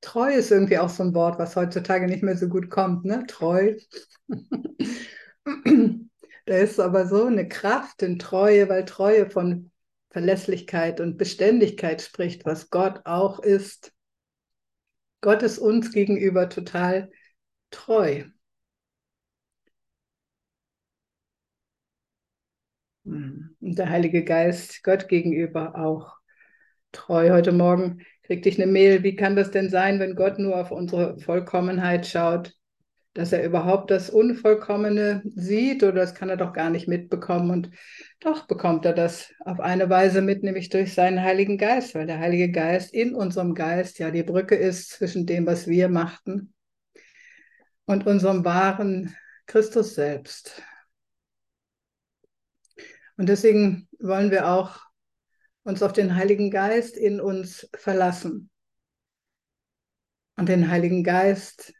Treu 0.00 0.32
ist 0.32 0.52
irgendwie 0.52 0.78
auch 0.78 0.88
so 0.88 1.02
ein 1.02 1.14
Wort, 1.14 1.38
was 1.38 1.56
heutzutage 1.56 2.06
nicht 2.06 2.22
mehr 2.22 2.36
so 2.36 2.48
gut 2.48 2.70
kommt, 2.70 3.04
ne? 3.04 3.24
Treu. 3.26 3.74
Da 6.46 6.56
ist 6.56 6.78
aber 6.80 7.06
so 7.06 7.24
eine 7.26 7.48
Kraft 7.48 8.02
in 8.02 8.18
Treue, 8.18 8.68
weil 8.68 8.84
Treue 8.84 9.28
von 9.30 9.70
Verlässlichkeit 10.10 11.00
und 11.00 11.18
Beständigkeit 11.18 12.00
spricht, 12.00 12.46
was 12.46 12.70
Gott 12.70 13.00
auch 13.04 13.40
ist. 13.40 13.92
Gott 15.20 15.42
ist 15.42 15.58
uns 15.58 15.92
gegenüber 15.92 16.48
total 16.48 17.10
treu. 17.70 18.24
Hm. 23.04 23.56
Und 23.60 23.78
der 23.78 23.88
Heilige 23.88 24.24
Geist 24.24 24.82
Gott 24.84 25.08
gegenüber 25.08 25.76
auch 25.76 26.16
treu. 26.92 27.30
Heute 27.30 27.52
Morgen 27.52 28.02
kriegte 28.22 28.48
ich 28.48 28.60
eine 28.60 28.70
Mail, 28.70 29.02
wie 29.02 29.16
kann 29.16 29.36
das 29.36 29.50
denn 29.50 29.70
sein, 29.70 30.00
wenn 30.00 30.14
Gott 30.16 30.38
nur 30.38 30.56
auf 30.60 30.70
unsere 30.70 31.18
Vollkommenheit 31.18 32.06
schaut? 32.06 32.54
Dass 33.16 33.32
er 33.32 33.42
überhaupt 33.44 33.90
das 33.90 34.10
Unvollkommene 34.10 35.22
sieht 35.24 35.82
oder 35.82 35.92
das 35.92 36.14
kann 36.14 36.28
er 36.28 36.36
doch 36.36 36.52
gar 36.52 36.68
nicht 36.68 36.86
mitbekommen. 36.86 37.50
Und 37.50 37.70
doch 38.20 38.46
bekommt 38.46 38.84
er 38.84 38.92
das 38.92 39.32
auf 39.40 39.58
eine 39.58 39.88
Weise 39.88 40.20
mit, 40.20 40.42
nämlich 40.42 40.68
durch 40.68 40.92
seinen 40.92 41.22
Heiligen 41.22 41.56
Geist, 41.56 41.94
weil 41.94 42.06
der 42.06 42.18
Heilige 42.18 42.50
Geist 42.50 42.92
in 42.92 43.14
unserem 43.14 43.54
Geist 43.54 43.98
ja 43.98 44.10
die 44.10 44.22
Brücke 44.22 44.54
ist 44.54 44.90
zwischen 44.90 45.24
dem, 45.24 45.46
was 45.46 45.66
wir 45.66 45.88
machten 45.88 46.52
und 47.86 48.06
unserem 48.06 48.44
wahren 48.44 49.16
Christus 49.46 49.94
selbst. 49.94 50.62
Und 53.16 53.30
deswegen 53.30 53.88
wollen 53.98 54.30
wir 54.30 54.48
auch 54.48 54.78
uns 55.62 55.82
auf 55.82 55.94
den 55.94 56.16
Heiligen 56.16 56.50
Geist 56.50 56.98
in 56.98 57.18
uns 57.18 57.66
verlassen 57.74 58.50
und 60.36 60.50
den 60.50 60.70
Heiligen 60.70 61.02
Geist 61.02 61.72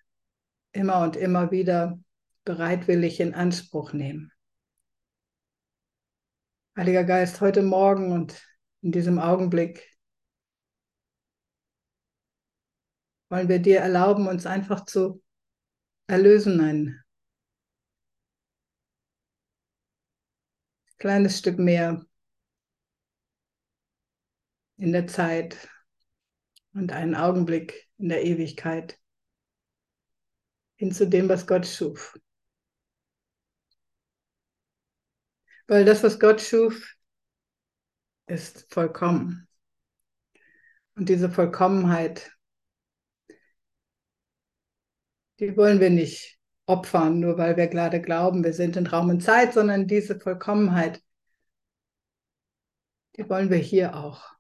immer 0.77 1.03
und 1.03 1.17
immer 1.17 1.51
wieder 1.51 1.99
bereitwillig 2.45 3.19
in 3.19 3.35
Anspruch 3.35 3.93
nehmen. 3.93 4.31
Heiliger 6.77 7.05
Geist, 7.05 7.41
heute 7.41 7.63
Morgen 7.63 8.13
und 8.13 8.47
in 8.83 8.93
diesem 8.93 9.19
Augenblick 9.19 9.91
wollen 13.31 13.49
wir 13.49 13.59
dir 13.59 13.81
erlauben, 13.81 14.29
uns 14.29 14.47
einfach 14.47 14.85
zu 14.85 15.23
erlösen, 16.07 16.61
ein 16.61 17.03
kleines 20.99 21.39
Stück 21.39 21.59
mehr 21.59 22.07
in 24.77 24.93
der 24.93 25.07
Zeit 25.07 25.69
und 26.75 26.93
einen 26.93 27.15
Augenblick 27.15 27.89
in 27.97 28.11
der 28.11 28.25
Ewigkeit 28.25 29.01
hin 30.77 30.93
zu 30.93 31.07
dem, 31.09 31.29
was 31.29 31.47
Gott 31.47 31.67
schuf. 31.67 32.19
Weil 35.67 35.85
das, 35.85 36.03
was 36.03 36.21
Gott 36.21 36.41
schuf, 36.41 36.97
ist 38.27 38.73
vollkommen. 38.73 39.49
Und 40.95 41.09
diese 41.09 41.31
Vollkommenheit, 41.31 42.33
die 45.41 45.57
wollen 45.57 45.81
wir 45.81 45.91
nicht 45.91 46.39
opfern, 46.67 47.21
nur 47.21 47.39
weil 47.39 47.57
wir 47.57 47.69
gerade 47.69 48.01
glauben, 48.01 48.43
wir 48.43 48.53
sind 48.53 48.77
in 48.77 48.87
Raum 48.87 49.11
und 49.11 49.23
Zeit, 49.23 49.55
sondern 49.55 49.87
diese 49.87 50.19
Vollkommenheit, 50.19 51.03
die 53.17 53.29
wollen 53.29 53.51
wir 53.51 53.59
hier 53.59 53.97
auch 53.97 54.37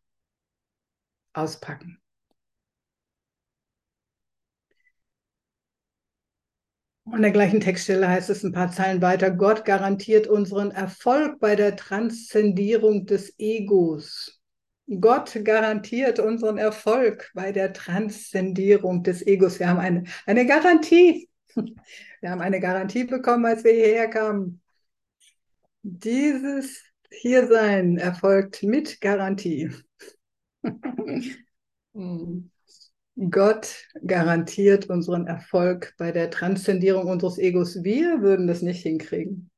auspacken. 1.33 2.00
An 7.10 7.22
der 7.22 7.30
gleichen 7.30 7.60
Textstelle 7.60 8.08
heißt 8.08 8.30
es 8.30 8.42
ein 8.42 8.52
paar 8.52 8.72
Zeilen 8.72 9.00
weiter, 9.00 9.30
Gott 9.30 9.64
garantiert 9.64 10.26
unseren 10.26 10.72
Erfolg 10.72 11.38
bei 11.38 11.54
der 11.54 11.76
Transzendierung 11.76 13.06
des 13.06 13.34
Egos. 13.38 14.40
Gott 15.00 15.38
garantiert 15.44 16.18
unseren 16.18 16.58
Erfolg 16.58 17.30
bei 17.34 17.52
der 17.52 17.72
Transzendierung 17.72 19.04
des 19.04 19.25
Egos. 19.25 19.60
Wir 19.60 19.68
haben 19.68 19.78
eine, 19.78 20.04
eine 20.26 20.46
Garantie. 20.46 21.28
Wir 22.20 22.30
haben 22.30 22.40
eine 22.40 22.60
Garantie 22.60 23.04
bekommen, 23.04 23.46
als 23.46 23.62
wir 23.62 23.72
hierher 23.72 24.08
kamen. 24.08 24.60
Dieses 25.82 26.82
Hiersein 27.10 27.98
erfolgt 27.98 28.62
mit 28.62 29.00
Garantie. 29.00 29.70
Hm. 31.94 32.50
Gott 33.16 33.88
garantiert 34.06 34.90
unseren 34.90 35.26
Erfolg 35.26 35.94
bei 35.96 36.12
der 36.12 36.30
Transzendierung 36.30 37.08
unseres 37.08 37.38
Egos. 37.38 37.82
Wir 37.82 38.20
würden 38.20 38.46
das 38.46 38.61
nicht 38.61 38.82
hinkriegen. 38.82 39.50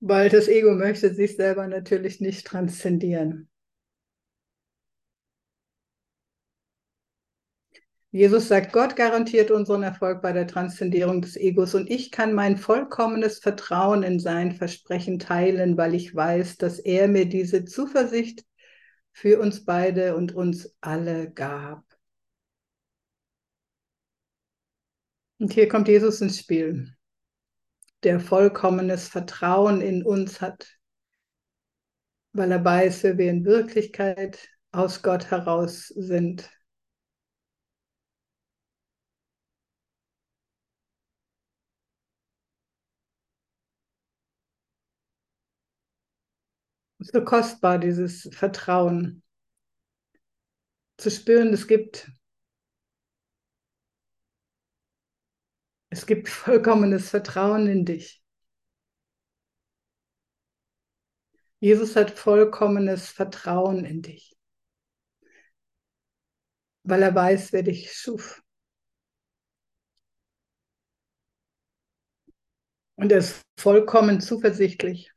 Weil 0.00 0.28
das 0.28 0.46
Ego 0.46 0.74
möchte 0.74 1.14
sich 1.14 1.36
selber 1.36 1.66
natürlich 1.66 2.20
nicht 2.20 2.46
transzendieren. 2.46 3.48
Jesus 8.10 8.48
sagt, 8.48 8.72
Gott 8.72 8.96
garantiert 8.96 9.50
unseren 9.50 9.82
Erfolg 9.82 10.20
bei 10.22 10.32
der 10.32 10.46
Transzendierung 10.46 11.22
des 11.22 11.36
Egos 11.36 11.74
und 11.74 11.90
ich 11.90 12.10
kann 12.10 12.32
mein 12.34 12.56
vollkommenes 12.56 13.38
Vertrauen 13.38 14.02
in 14.02 14.18
sein 14.18 14.52
Versprechen 14.52 15.18
teilen, 15.18 15.76
weil 15.76 15.94
ich 15.94 16.14
weiß, 16.14 16.56
dass 16.58 16.78
er 16.78 17.08
mir 17.08 17.26
diese 17.26 17.64
Zuversicht 17.64 18.47
für 19.12 19.40
uns 19.40 19.64
beide 19.64 20.16
und 20.16 20.34
uns 20.34 20.76
alle 20.80 21.30
gab. 21.30 21.84
Und 25.38 25.52
hier 25.52 25.68
kommt 25.68 25.88
Jesus 25.88 26.20
ins 26.20 26.38
Spiel, 26.38 26.96
der 28.02 28.20
vollkommenes 28.20 29.08
Vertrauen 29.08 29.80
in 29.80 30.02
uns 30.02 30.40
hat, 30.40 30.78
weil 32.32 32.50
er 32.50 32.64
weiß, 32.64 33.04
wer 33.04 33.18
wir 33.18 33.30
in 33.30 33.44
Wirklichkeit 33.44 34.48
aus 34.72 35.02
Gott 35.02 35.30
heraus 35.30 35.88
sind. 35.88 36.50
So 47.12 47.24
kostbar, 47.24 47.78
dieses 47.78 48.28
Vertrauen. 48.32 49.22
Zu 50.98 51.10
spüren, 51.10 51.52
es 51.52 51.66
gibt, 51.66 52.10
es 55.90 56.06
gibt 56.06 56.28
vollkommenes 56.28 57.10
Vertrauen 57.10 57.66
in 57.66 57.84
dich. 57.84 58.22
Jesus 61.60 61.96
hat 61.96 62.10
vollkommenes 62.10 63.08
Vertrauen 63.08 63.84
in 63.84 64.02
dich, 64.02 64.36
weil 66.84 67.02
er 67.02 67.14
weiß, 67.14 67.52
wer 67.52 67.64
dich 67.64 67.92
schuf. 67.92 68.42
Und 72.94 73.12
er 73.12 73.18
ist 73.18 73.42
vollkommen 73.56 74.20
zuversichtlich 74.20 75.12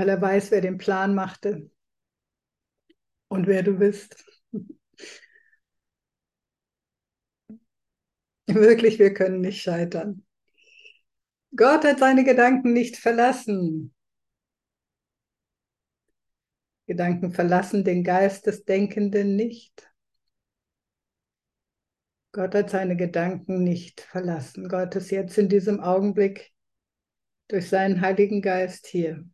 weil 0.00 0.08
er 0.08 0.22
weiß, 0.22 0.50
wer 0.50 0.62
den 0.62 0.78
Plan 0.78 1.14
machte 1.14 1.70
und 3.28 3.46
wer 3.46 3.62
du 3.62 3.74
bist. 3.74 4.24
Wirklich, 8.46 8.98
wir 8.98 9.12
können 9.12 9.42
nicht 9.42 9.60
scheitern. 9.60 10.24
Gott 11.54 11.84
hat 11.84 11.98
seine 11.98 12.24
Gedanken 12.24 12.72
nicht 12.72 12.96
verlassen. 12.96 13.94
Gedanken 16.86 17.34
verlassen 17.34 17.84
den 17.84 18.02
Geist 18.02 18.46
des 18.46 18.64
Denkenden 18.64 19.36
nicht. 19.36 19.92
Gott 22.32 22.54
hat 22.54 22.70
seine 22.70 22.96
Gedanken 22.96 23.64
nicht 23.64 24.00
verlassen. 24.00 24.66
Gott 24.66 24.96
ist 24.96 25.10
jetzt 25.10 25.36
in 25.36 25.50
diesem 25.50 25.80
Augenblick 25.80 26.54
durch 27.48 27.68
seinen 27.68 28.00
Heiligen 28.00 28.40
Geist 28.40 28.86
hier. 28.86 29.28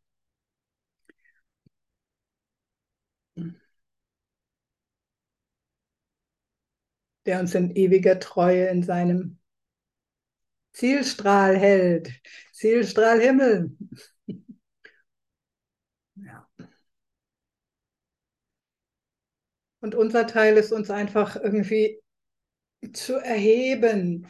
Der 7.27 7.41
uns 7.41 7.55
in 7.55 7.75
ewiger 7.75 8.19
Treue 8.19 8.67
in 8.69 8.83
seinem 8.83 9.39
Zielstrahl 10.73 11.57
hält. 11.57 12.13
Zielstrahl 12.53 13.21
Himmel. 13.21 13.77
ja. 16.17 16.49
Und 19.81 19.95
unser 19.95 20.27
Teil 20.27 20.57
ist 20.57 20.73
uns 20.73 20.91
einfach 20.91 21.37
irgendwie 21.37 22.01
zu 22.93 23.15
erheben, 23.15 24.27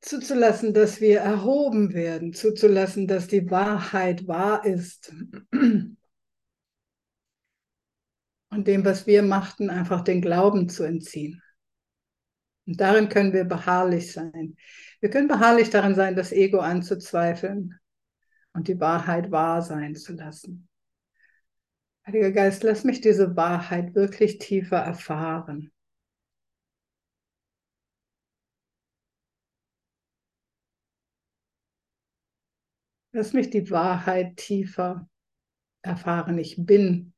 zuzulassen, 0.00 0.74
dass 0.74 1.00
wir 1.00 1.20
erhoben 1.20 1.94
werden, 1.94 2.32
zuzulassen, 2.32 3.06
dass 3.06 3.26
die 3.26 3.50
Wahrheit 3.50 4.28
wahr 4.28 4.64
ist. 4.64 5.12
Und 8.50 8.68
dem, 8.68 8.84
was 8.84 9.06
wir 9.06 9.22
machten, 9.22 9.70
einfach 9.70 10.02
den 10.02 10.20
Glauben 10.20 10.68
zu 10.68 10.84
entziehen. 10.84 11.42
Und 12.66 12.80
darin 12.80 13.08
können 13.08 13.32
wir 13.32 13.44
beharrlich 13.44 14.12
sein. 14.12 14.56
Wir 15.00 15.10
können 15.10 15.28
beharrlich 15.28 15.70
darin 15.70 15.94
sein, 15.94 16.16
das 16.16 16.32
Ego 16.32 16.58
anzuzweifeln 16.58 17.78
und 18.52 18.68
die 18.68 18.80
Wahrheit 18.80 19.30
wahr 19.30 19.62
sein 19.62 19.94
zu 19.94 20.14
lassen. 20.14 20.68
Heiliger 22.06 22.32
Geist, 22.32 22.62
lass 22.62 22.84
mich 22.84 23.00
diese 23.00 23.36
Wahrheit 23.36 23.94
wirklich 23.94 24.38
tiefer 24.38 24.78
erfahren. 24.78 25.72
Lass 33.12 33.32
mich 33.32 33.50
die 33.50 33.70
Wahrheit 33.70 34.36
tiefer 34.36 35.08
erfahren. 35.82 36.38
Ich 36.38 36.56
bin 36.58 37.14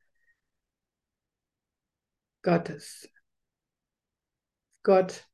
Gottes. 2.43 3.11
Gott 4.83 5.29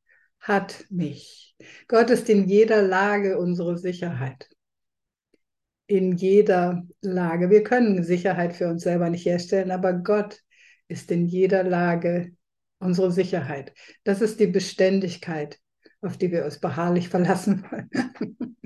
hat 0.45 0.85
mich. 0.91 1.57
Gott 1.89 2.11
ist 2.11 2.29
in 2.29 2.47
jeder 2.47 2.83
Lage 2.83 3.39
unsere 3.39 3.79
Sicherheit. 3.79 4.51
In 5.87 6.17
jeder 6.17 6.87
Lage. 7.01 7.49
Wir 7.49 7.65
können 7.65 8.05
Sicherheit 8.05 8.55
für 8.55 8.69
uns 8.69 8.83
selber 8.83 9.09
nicht 9.09 9.25
herstellen, 9.25 9.71
aber 9.71 9.95
Gott 9.95 10.43
ist 10.87 11.11
in 11.11 11.27
jeder 11.27 11.63
Lage 11.63 12.37
unsere 12.79 13.11
Sicherheit. 13.11 13.73
Das 14.05 14.21
ist 14.21 14.39
die 14.39 14.47
Beständigkeit, 14.47 15.59
auf 16.03 16.19
die 16.19 16.31
wir 16.31 16.45
uns 16.45 16.61
beharrlich 16.61 17.09
verlassen 17.09 17.65
wollen. 17.71 18.59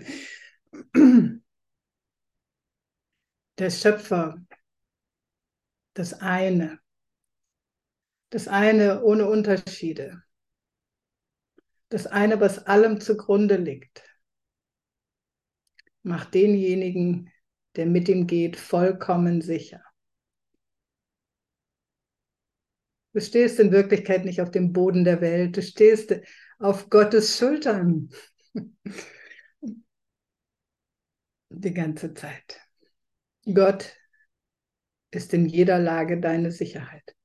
Der 3.59 3.71
Schöpfer, 3.71 4.45
das 5.95 6.15
eine, 6.15 6.81
das 8.31 8.49
eine 8.49 9.05
ohne 9.05 9.29
Unterschiede 9.29 10.23
das 11.89 12.07
eine, 12.07 12.41
was 12.41 12.67
allem 12.67 13.01
zugrunde 13.01 13.57
liegt, 13.57 14.03
macht 16.03 16.35
denjenigen, 16.35 17.31
der 17.77 17.87
mit 17.87 18.09
ihm 18.09 18.27
geht, 18.27 18.57
vollkommen 18.57 19.41
sicher. 19.41 19.83
Du 23.13 23.21
stehst 23.21 23.59
in 23.59 23.73
Wirklichkeit 23.73 24.25
nicht 24.25 24.41
auf 24.41 24.51
dem 24.51 24.73
Boden 24.73 25.05
der 25.05 25.21
Welt, 25.21 25.57
du 25.57 25.63
stehst 25.63 26.15
auf 26.59 26.91
Gottes 26.91 27.37
Schultern. 27.39 28.11
Die 31.51 31.73
ganze 31.73 32.13
Zeit. 32.15 32.61
Gott 33.53 33.97
ist 35.11 35.33
in 35.33 35.47
jeder 35.47 35.79
Lage 35.79 36.21
deine 36.21 36.53
Sicherheit. 36.53 37.18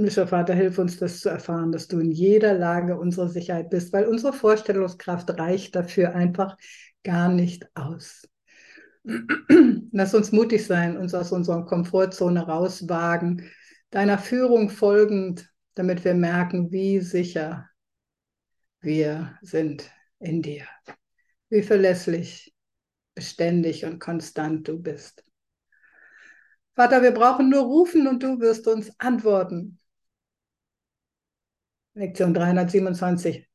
Himmlischer 0.00 0.26
Vater, 0.26 0.54
hilf 0.54 0.78
uns, 0.78 0.96
das 0.96 1.20
zu 1.20 1.28
erfahren, 1.28 1.72
dass 1.72 1.86
du 1.86 1.98
in 1.98 2.10
jeder 2.10 2.54
Lage 2.54 2.98
unsere 2.98 3.28
Sicherheit 3.28 3.68
bist, 3.68 3.92
weil 3.92 4.06
unsere 4.06 4.32
Vorstellungskraft 4.32 5.38
reicht 5.38 5.76
dafür 5.76 6.14
einfach 6.14 6.56
gar 7.04 7.28
nicht 7.28 7.68
aus. 7.76 8.26
Lass 9.92 10.14
uns 10.14 10.32
mutig 10.32 10.64
sein, 10.64 10.96
uns 10.96 11.12
aus 11.12 11.32
unserer 11.32 11.66
Komfortzone 11.66 12.40
rauswagen, 12.46 13.50
deiner 13.90 14.16
Führung 14.16 14.70
folgend, 14.70 15.52
damit 15.74 16.02
wir 16.02 16.14
merken, 16.14 16.72
wie 16.72 17.00
sicher 17.00 17.68
wir 18.80 19.36
sind 19.42 19.90
in 20.18 20.40
dir, 20.40 20.64
wie 21.50 21.62
verlässlich, 21.62 22.54
beständig 23.14 23.84
und 23.84 23.98
konstant 23.98 24.66
du 24.66 24.78
bist. 24.78 25.22
Vater, 26.74 27.02
wir 27.02 27.12
brauchen 27.12 27.50
nur 27.50 27.64
rufen 27.64 28.06
und 28.06 28.22
du 28.22 28.40
wirst 28.40 28.66
uns 28.66 28.90
antworten. 28.98 29.76
Lektion 31.94 32.34
327. 32.34 33.46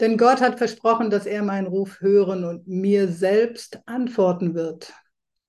Denn 0.00 0.16
Gott 0.16 0.40
hat 0.40 0.58
versprochen, 0.58 1.10
dass 1.10 1.26
er 1.26 1.42
meinen 1.42 1.66
Ruf 1.66 2.00
hören 2.00 2.44
und 2.44 2.66
mir 2.66 3.08
selbst 3.08 3.80
antworten 3.86 4.54
wird. 4.54 4.92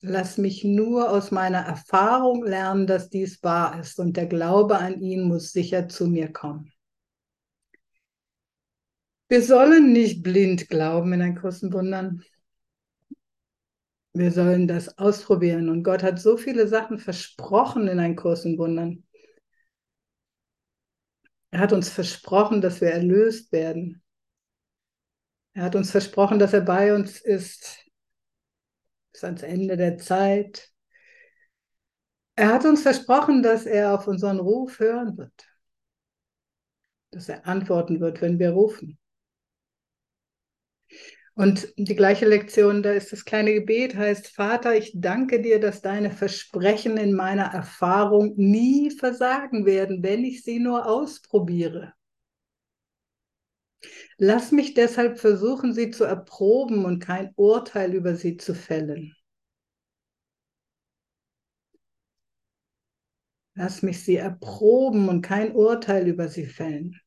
Lass 0.02 0.38
mich 0.38 0.64
nur 0.64 1.12
aus 1.12 1.32
meiner 1.32 1.60
Erfahrung 1.60 2.44
lernen, 2.44 2.88
dass 2.88 3.10
dies 3.10 3.42
wahr 3.44 3.80
ist 3.80 4.00
und 4.00 4.18
der 4.18 4.26
Glaube 4.26 4.80
an 4.80 5.00
ihn 5.00 5.24
muss 5.24 5.52
sicher 5.52 5.88
zu 5.88 6.08
mir 6.08 6.34
kommen. 6.34 6.72
Wir 9.30 9.42
sollen 9.42 9.94
nicht 9.94 10.24
blind 10.24 10.68
glauben 10.68 11.14
in 11.14 11.22
ein 11.22 11.36
großen 11.36 11.72
Wundern. 11.72 12.24
Wir 14.14 14.32
sollen 14.32 14.68
das 14.68 14.98
ausprobieren. 14.98 15.70
Und 15.70 15.84
Gott 15.84 16.04
hat 16.04 16.20
so 16.20 16.36
viele 16.36 16.68
Sachen 16.68 16.98
versprochen 16.98 17.88
in 17.88 18.00
ein 18.00 18.18
großen 18.18 18.58
Wundern. 18.58 19.04
Er 21.52 21.60
hat 21.60 21.74
uns 21.74 21.90
versprochen, 21.90 22.62
dass 22.62 22.82
wir 22.82 22.92
erlöst 22.92 23.52
werden. 23.52 24.02
Er 25.54 25.64
hat 25.64 25.76
uns 25.76 25.92
versprochen, 25.92 26.40
dass 26.40 26.54
er 26.54 26.62
bei 26.62 26.94
uns 26.94 27.20
ist 27.20 27.86
bis 29.12 29.24
ans 29.26 29.44
Ende 29.44 29.76
der 29.76 29.98
Zeit. 29.98 30.72
Er 32.36 32.54
hat 32.54 32.64
uns 32.66 32.82
versprochen, 32.82 33.44
dass 33.44 33.66
er 33.66 33.94
auf 33.94 34.08
unseren 34.08 34.40
Ruf 34.40 34.80
hören 34.80 35.18
wird, 35.18 35.46
dass 37.12 37.28
er 37.28 37.46
antworten 37.46 38.00
wird, 38.00 38.22
wenn 38.22 38.40
wir 38.40 38.52
rufen. 38.52 38.98
Und 41.34 41.74
die 41.78 41.96
gleiche 41.96 42.28
Lektion, 42.28 42.84
da 42.84 42.92
ist 42.92 43.12
das 43.12 43.24
kleine 43.24 43.54
Gebet, 43.54 43.96
heißt, 43.96 44.28
Vater, 44.28 44.76
ich 44.76 44.92
danke 44.96 45.42
dir, 45.42 45.60
dass 45.60 45.82
deine 45.82 46.12
Versprechen 46.12 46.98
in 46.98 47.14
meiner 47.14 47.46
Erfahrung 47.46 48.34
nie 48.36 48.92
versagen 48.92 49.66
werden, 49.66 50.04
wenn 50.04 50.26
ich 50.26 50.44
sie 50.44 50.60
nur 50.60 50.88
ausprobiere. 50.88 51.94
Lass 54.18 54.52
mich 54.52 54.74
deshalb 54.74 55.20
versuchen, 55.20 55.74
sie 55.74 55.90
zu 55.90 56.04
erproben 56.04 56.86
und 56.86 57.00
kein 57.00 57.32
Urteil 57.36 57.94
über 57.96 58.16
sie 58.16 58.38
zu 58.38 58.54
fällen. 58.54 59.16
Lass 63.56 63.82
mich 63.82 64.04
sie 64.04 64.18
erproben 64.18 65.10
und 65.10 65.22
kein 65.22 65.54
Urteil 65.54 66.08
über 66.08 66.28
sie 66.28 66.46
fällen. 66.46 67.00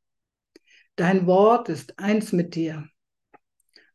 Dein 0.97 1.27
Wort 1.27 1.69
ist 1.69 1.99
eins 1.99 2.33
mit 2.33 2.55
dir. 2.55 2.89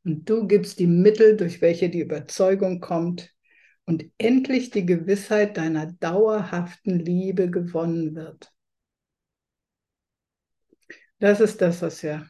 Und 0.04 0.30
du 0.30 0.48
gibst 0.48 0.80
die 0.80 0.88
Mittel, 0.88 1.36
durch 1.38 1.62
welche 1.62 1.90
die 1.90 2.00
Überzeugung 2.00 2.80
kommt 2.80 3.34
und 3.86 4.06
endlich 4.18 4.70
die 4.70 4.86
Gewissheit 4.86 5.58
deiner 5.58 5.92
dauerhaften 5.94 7.00
Liebe 7.00 7.50
gewonnen 7.50 8.16
wird. 8.16 8.52
Das 11.20 11.42
ist 11.42 11.62
das, 11.62 11.82
was 11.82 12.02
wir 12.02 12.30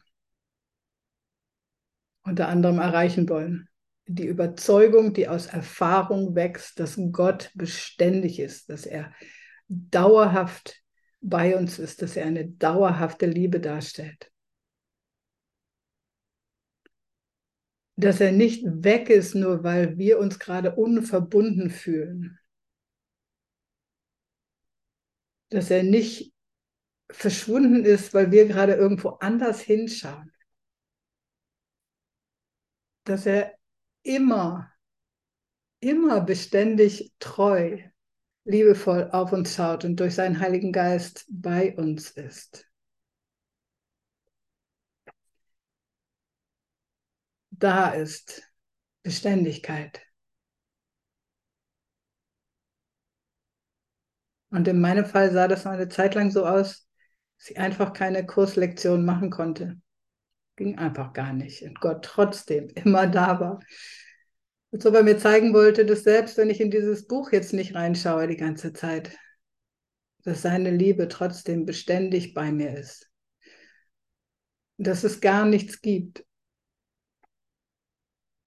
unter 2.22 2.48
anderem 2.48 2.78
erreichen 2.78 3.28
wollen. 3.28 3.68
Die 4.06 4.26
Überzeugung, 4.26 5.14
die 5.14 5.28
aus 5.28 5.46
Erfahrung 5.46 6.34
wächst, 6.34 6.80
dass 6.80 6.98
Gott 7.12 7.50
beständig 7.54 8.40
ist, 8.40 8.68
dass 8.68 8.86
er 8.86 9.14
dauerhaft 9.68 10.82
bei 11.20 11.56
uns 11.56 11.78
ist, 11.78 12.02
dass 12.02 12.16
er 12.16 12.26
eine 12.26 12.48
dauerhafte 12.48 13.26
Liebe 13.26 13.60
darstellt. 13.60 14.29
Dass 18.00 18.20
er 18.20 18.32
nicht 18.32 18.64
weg 18.64 19.10
ist, 19.10 19.34
nur 19.34 19.62
weil 19.62 19.98
wir 19.98 20.18
uns 20.18 20.38
gerade 20.38 20.74
unverbunden 20.74 21.70
fühlen. 21.70 22.38
Dass 25.50 25.70
er 25.70 25.82
nicht 25.82 26.32
verschwunden 27.10 27.84
ist, 27.84 28.14
weil 28.14 28.30
wir 28.30 28.46
gerade 28.46 28.74
irgendwo 28.74 29.10
anders 29.20 29.60
hinschauen 29.60 30.32
dass 33.10 33.26
er 33.26 33.54
immer, 34.02 34.70
immer 35.80 36.20
beständig 36.20 37.12
treu, 37.18 37.78
liebevoll 38.44 39.10
auf 39.12 39.32
uns 39.32 39.54
schaut 39.54 39.84
und 39.84 39.98
durch 39.98 40.14
seinen 40.14 40.40
Heiligen 40.40 40.72
Geist 40.72 41.26
bei 41.28 41.76
uns 41.76 42.12
ist. 42.12 42.69
Da 47.60 47.90
ist 47.90 48.42
Beständigkeit. 49.02 50.00
Und 54.50 54.66
in 54.66 54.80
meinem 54.80 55.04
Fall 55.04 55.30
sah 55.30 55.46
das 55.46 55.66
eine 55.66 55.88
Zeit 55.88 56.14
lang 56.14 56.30
so 56.30 56.46
aus, 56.46 56.88
dass 57.38 57.50
ich 57.50 57.58
einfach 57.58 57.92
keine 57.92 58.24
Kurslektion 58.24 59.04
machen 59.04 59.30
konnte. 59.30 59.78
Ging 60.56 60.78
einfach 60.78 61.12
gar 61.12 61.34
nicht. 61.34 61.62
Und 61.62 61.80
Gott 61.80 62.02
trotzdem 62.02 62.68
immer 62.74 63.06
da 63.06 63.38
war. 63.38 63.60
Als 64.72 64.86
ob 64.86 64.94
er 64.94 65.02
mir 65.02 65.18
zeigen 65.18 65.52
wollte, 65.52 65.84
dass 65.84 66.02
selbst 66.02 66.38
wenn 66.38 66.48
ich 66.48 66.60
in 66.62 66.70
dieses 66.70 67.06
Buch 67.06 67.30
jetzt 67.30 67.52
nicht 67.52 67.74
reinschaue 67.74 68.26
die 68.26 68.36
ganze 68.36 68.72
Zeit, 68.72 69.16
dass 70.22 70.42
seine 70.42 70.70
Liebe 70.70 71.08
trotzdem 71.08 71.66
beständig 71.66 72.32
bei 72.32 72.52
mir 72.52 72.74
ist. 72.76 73.10
Dass 74.78 75.04
es 75.04 75.20
gar 75.20 75.44
nichts 75.44 75.82
gibt, 75.82 76.24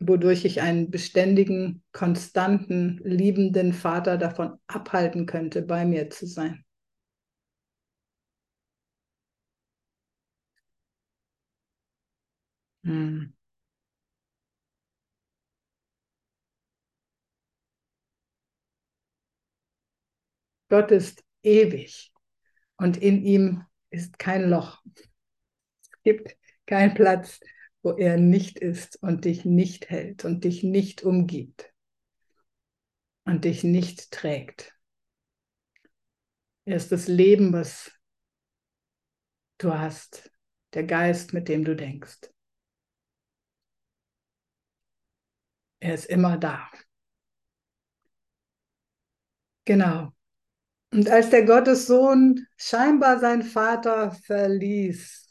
wodurch 0.07 0.45
ich 0.45 0.61
einen 0.61 0.91
beständigen, 0.91 1.83
konstanten, 1.91 2.99
liebenden 3.03 3.73
Vater 3.73 4.17
davon 4.17 4.57
abhalten 4.67 5.25
könnte, 5.25 5.61
bei 5.61 5.85
mir 5.85 6.09
zu 6.09 6.25
sein. 6.27 6.63
Hm. 12.83 13.33
Gott 20.69 20.91
ist 20.91 21.23
ewig 21.43 22.11
und 22.77 22.97
in 22.97 23.23
ihm 23.23 23.63
ist 23.91 24.19
kein 24.19 24.49
Loch. 24.49 24.81
Es 24.95 25.91
gibt 26.03 26.35
keinen 26.65 26.93
Platz, 26.93 27.39
wo 27.83 27.91
er 27.91 28.17
nicht 28.17 28.57
ist 28.57 29.01
und 29.03 29.25
dich 29.25 29.45
nicht 29.45 29.89
hält 29.89 30.25
und 30.25 30.45
dich 30.45 30.63
nicht 30.63 31.03
umgibt 31.03 31.71
und 33.25 33.43
dich 33.45 33.63
nicht 33.63 34.11
trägt. 34.11 34.73
Er 36.65 36.77
ist 36.77 36.91
das 36.93 37.07
Leben, 37.07 37.51
was 37.51 37.91
du 39.57 39.73
hast, 39.73 40.31
der 40.73 40.85
Geist, 40.85 41.33
mit 41.33 41.49
dem 41.49 41.65
du 41.65 41.75
denkst. 41.75 42.21
Er 45.81 45.93
ist 45.93 46.05
immer 46.05 46.37
da. 46.37 46.69
Genau. 49.65 50.13
Und 50.91 51.09
als 51.09 51.29
der 51.31 51.43
Gottessohn 51.43 52.47
scheinbar 52.55 53.19
seinen 53.19 53.43
Vater 53.43 54.11
verließ, 54.11 55.27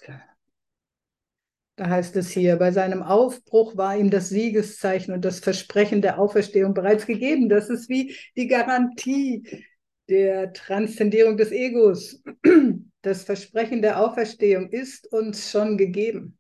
heißt 1.88 2.16
es 2.16 2.30
hier, 2.30 2.56
bei 2.56 2.72
seinem 2.72 3.02
Aufbruch 3.02 3.76
war 3.76 3.96
ihm 3.96 4.10
das 4.10 4.28
Siegeszeichen 4.28 5.12
und 5.14 5.24
das 5.24 5.40
Versprechen 5.40 6.02
der 6.02 6.18
Auferstehung 6.18 6.74
bereits 6.74 7.06
gegeben. 7.06 7.48
Das 7.48 7.68
ist 7.70 7.88
wie 7.88 8.16
die 8.36 8.46
Garantie 8.46 9.64
der 10.08 10.52
Transzendierung 10.52 11.36
des 11.36 11.50
Egos. 11.50 12.22
Das 13.02 13.24
Versprechen 13.24 13.82
der 13.82 14.00
Auferstehung 14.00 14.68
ist 14.68 15.12
uns 15.12 15.50
schon 15.50 15.76
gegeben. 15.76 16.38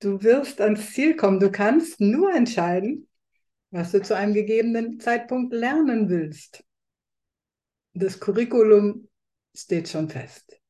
Du 0.00 0.22
wirst 0.22 0.60
ans 0.60 0.92
Ziel 0.92 1.16
kommen. 1.16 1.40
Du 1.40 1.50
kannst 1.50 2.00
nur 2.00 2.32
entscheiden, 2.32 3.08
was 3.70 3.92
du 3.92 4.00
zu 4.00 4.16
einem 4.16 4.34
gegebenen 4.34 5.00
Zeitpunkt 5.00 5.52
lernen 5.52 6.08
willst. 6.08 6.64
Das 7.92 8.20
Curriculum 8.20 9.08
steht 9.54 9.88
schon 9.88 10.08
fest. 10.08 10.60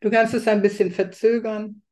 Du 0.00 0.10
kannst 0.10 0.34
es 0.34 0.46
ein 0.48 0.62
bisschen 0.62 0.90
verzögern. 0.92 1.82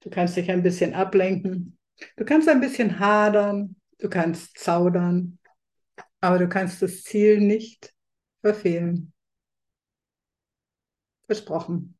Du 0.00 0.10
kannst 0.10 0.36
dich 0.36 0.50
ein 0.50 0.62
bisschen 0.62 0.94
ablenken. 0.94 1.78
Du 2.16 2.24
kannst 2.24 2.48
ein 2.48 2.60
bisschen 2.60 2.98
hadern. 2.98 3.76
Du 3.98 4.08
kannst 4.08 4.58
zaudern. 4.58 5.38
Aber 6.20 6.38
du 6.38 6.48
kannst 6.48 6.82
das 6.82 7.02
Ziel 7.02 7.40
nicht 7.40 7.94
verfehlen. 8.42 9.12
Versprochen. 11.26 11.94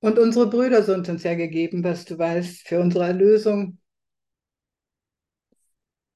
Und 0.00 0.18
unsere 0.18 0.48
Brüder 0.50 0.82
sind 0.82 1.08
uns 1.08 1.22
ja 1.22 1.34
gegeben, 1.34 1.84
was 1.84 2.04
du 2.04 2.18
weißt, 2.18 2.66
für 2.66 2.80
unsere 2.80 3.06
Erlösung. 3.06 3.78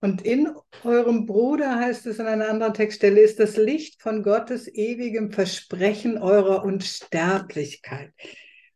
Und 0.02 0.22
in 0.22 0.48
eurem 0.82 1.26
Bruder 1.26 1.76
heißt 1.76 2.06
es 2.06 2.18
in 2.18 2.26
einer 2.26 2.48
anderen 2.48 2.74
Textstelle, 2.74 3.20
ist 3.20 3.38
das 3.38 3.56
Licht 3.56 4.02
von 4.02 4.24
Gottes 4.24 4.66
ewigem 4.66 5.30
Versprechen 5.30 6.18
eurer 6.18 6.64
Unsterblichkeit. 6.64 8.12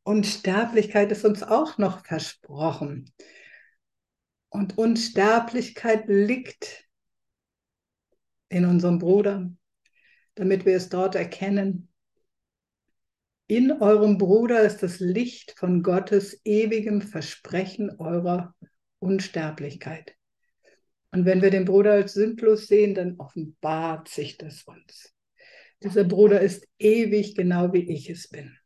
Unsterblichkeit 0.05 1.11
ist 1.11 1.25
uns 1.25 1.43
auch 1.43 1.79
noch 1.79 2.07
versprochen. 2.07 3.13
Und 4.51 4.79
Unsterblichkeit 4.79 6.05
liegt 6.07 6.87
in 8.49 8.65
unserem 8.65 9.01
Bruder, 9.01 9.51
damit 10.37 10.65
wir 10.65 10.77
es 10.77 10.91
dort 10.91 11.17
erkennen. 11.17 11.89
In 13.49 13.73
eurem 13.73 14.17
Bruder 14.17 14.63
ist 14.63 14.81
das 14.85 15.01
Licht 15.01 15.59
von 15.59 15.83
Gottes 15.83 16.41
ewigem 16.45 17.03
Versprechen 17.03 17.97
eurer 17.99 18.55
Unsterblichkeit. 19.01 20.17
Und 21.13 21.25
wenn 21.25 21.43
wir 21.43 21.51
den 21.51 21.65
Bruder 21.65 21.93
als 21.93 22.15
sündlos 22.15 22.67
sehen, 22.67 22.95
dann 22.95 23.17
offenbart 23.19 24.09
sich 24.09 24.37
das 24.39 24.63
uns. 24.65 25.15
Dieser 25.83 26.05
Bruder 26.05 26.41
ist 26.41 26.67
ewig, 26.79 27.35
genau 27.35 27.73
wie 27.73 27.91
ich 27.91 28.11
es 28.11 28.29
bin. 28.29 28.57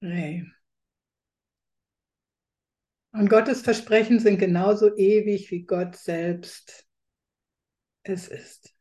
Nee. 0.00 0.44
Und 3.12 3.30
Gottes 3.30 3.62
Versprechen 3.62 4.20
sind 4.20 4.38
genauso 4.38 4.94
ewig, 4.96 5.50
wie 5.50 5.62
Gott 5.64 5.96
selbst 5.96 6.86
es 8.02 8.28
ist. 8.28 8.75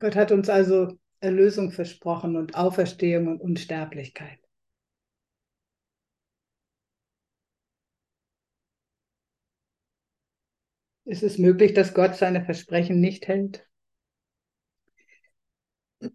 Gott 0.00 0.16
hat 0.16 0.32
uns 0.32 0.48
also 0.48 0.98
Erlösung 1.20 1.70
versprochen 1.70 2.34
und 2.34 2.56
Auferstehung 2.56 3.28
und 3.28 3.40
Unsterblichkeit. 3.40 4.40
Ist 11.04 11.22
es 11.22 11.36
möglich, 11.36 11.74
dass 11.74 11.92
Gott 11.92 12.16
seine 12.16 12.42
Versprechen 12.42 13.02
nicht 13.02 13.28
hält? 13.28 13.68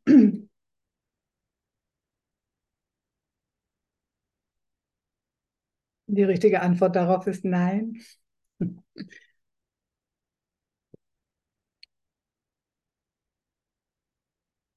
Die 0.07 0.47
richtige 6.23 6.61
Antwort 6.61 6.95
darauf 6.95 7.27
ist 7.27 7.45
nein. 7.45 8.01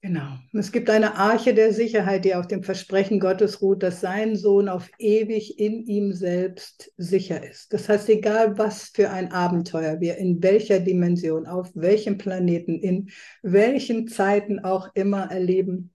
Genau. 0.09 0.39
Es 0.55 0.73
gibt 0.73 0.89
eine 0.89 1.17
Arche 1.17 1.53
der 1.53 1.75
Sicherheit, 1.75 2.25
die 2.25 2.35
auf 2.35 2.47
dem 2.47 2.63
Versprechen 2.63 3.21
Gottes 3.21 3.61
ruht, 3.61 3.83
dass 3.83 4.01
sein 4.01 4.37
Sohn 4.37 4.71
auf 4.71 4.89
ewig 4.99 5.59
in 5.59 5.85
ihm 5.85 6.15
selbst 6.15 6.91
sicher 6.97 7.47
ist. 7.47 7.75
Das 7.75 7.91
heißt, 7.91 8.09
egal 8.09 8.57
was 8.57 8.85
für 8.85 9.11
ein 9.11 9.33
Abenteuer 9.33 10.01
wir 10.01 10.17
in 10.17 10.43
welcher 10.43 10.81
Dimension, 10.81 11.47
auf 11.47 11.71
welchem 11.75 12.17
Planeten, 12.17 12.81
in 12.81 13.11
welchen 13.43 14.09
Zeiten 14.09 14.61
auch 14.61 14.89
immer 14.95 15.31
erleben, 15.31 15.93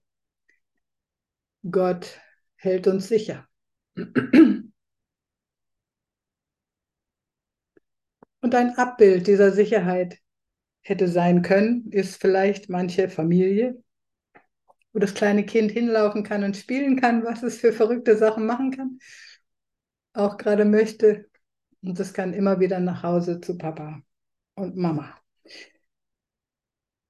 Gott 1.68 2.20
hält 2.54 2.86
uns 2.86 3.08
sicher. 3.08 3.48
Und 3.96 4.70
ein 8.54 8.78
Abbild 8.78 9.26
dieser 9.26 9.50
Sicherheit 9.50 10.18
hätte 10.82 11.08
sein 11.08 11.42
können, 11.42 11.90
ist 11.90 12.20
vielleicht 12.20 12.68
manche 12.68 13.08
Familie, 13.08 13.82
wo 14.94 15.00
das 15.00 15.12
kleine 15.12 15.44
Kind 15.44 15.72
hinlaufen 15.72 16.22
kann 16.22 16.44
und 16.44 16.56
spielen 16.56 16.98
kann, 17.00 17.24
was 17.24 17.42
es 17.42 17.58
für 17.58 17.72
verrückte 17.72 18.16
Sachen 18.16 18.46
machen 18.46 18.70
kann, 18.70 18.98
auch 20.14 20.36
gerade 20.38 20.64
möchte. 20.64 21.28
Und 21.82 21.98
das 21.98 22.14
kann 22.14 22.32
immer 22.32 22.60
wieder 22.60 22.80
nach 22.80 23.02
Hause 23.02 23.40
zu 23.40 23.58
Papa 23.58 24.00
und 24.54 24.76
Mama. 24.76 25.14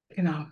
Genau. 0.09 0.51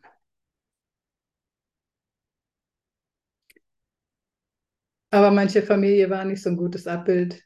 Aber 5.12 5.32
manche 5.32 5.62
Familie 5.64 6.10
war 6.10 6.26
nicht 6.26 6.42
so 6.44 6.50
ein 6.50 6.58
gutes 6.58 6.88
Abbild. 6.88 7.42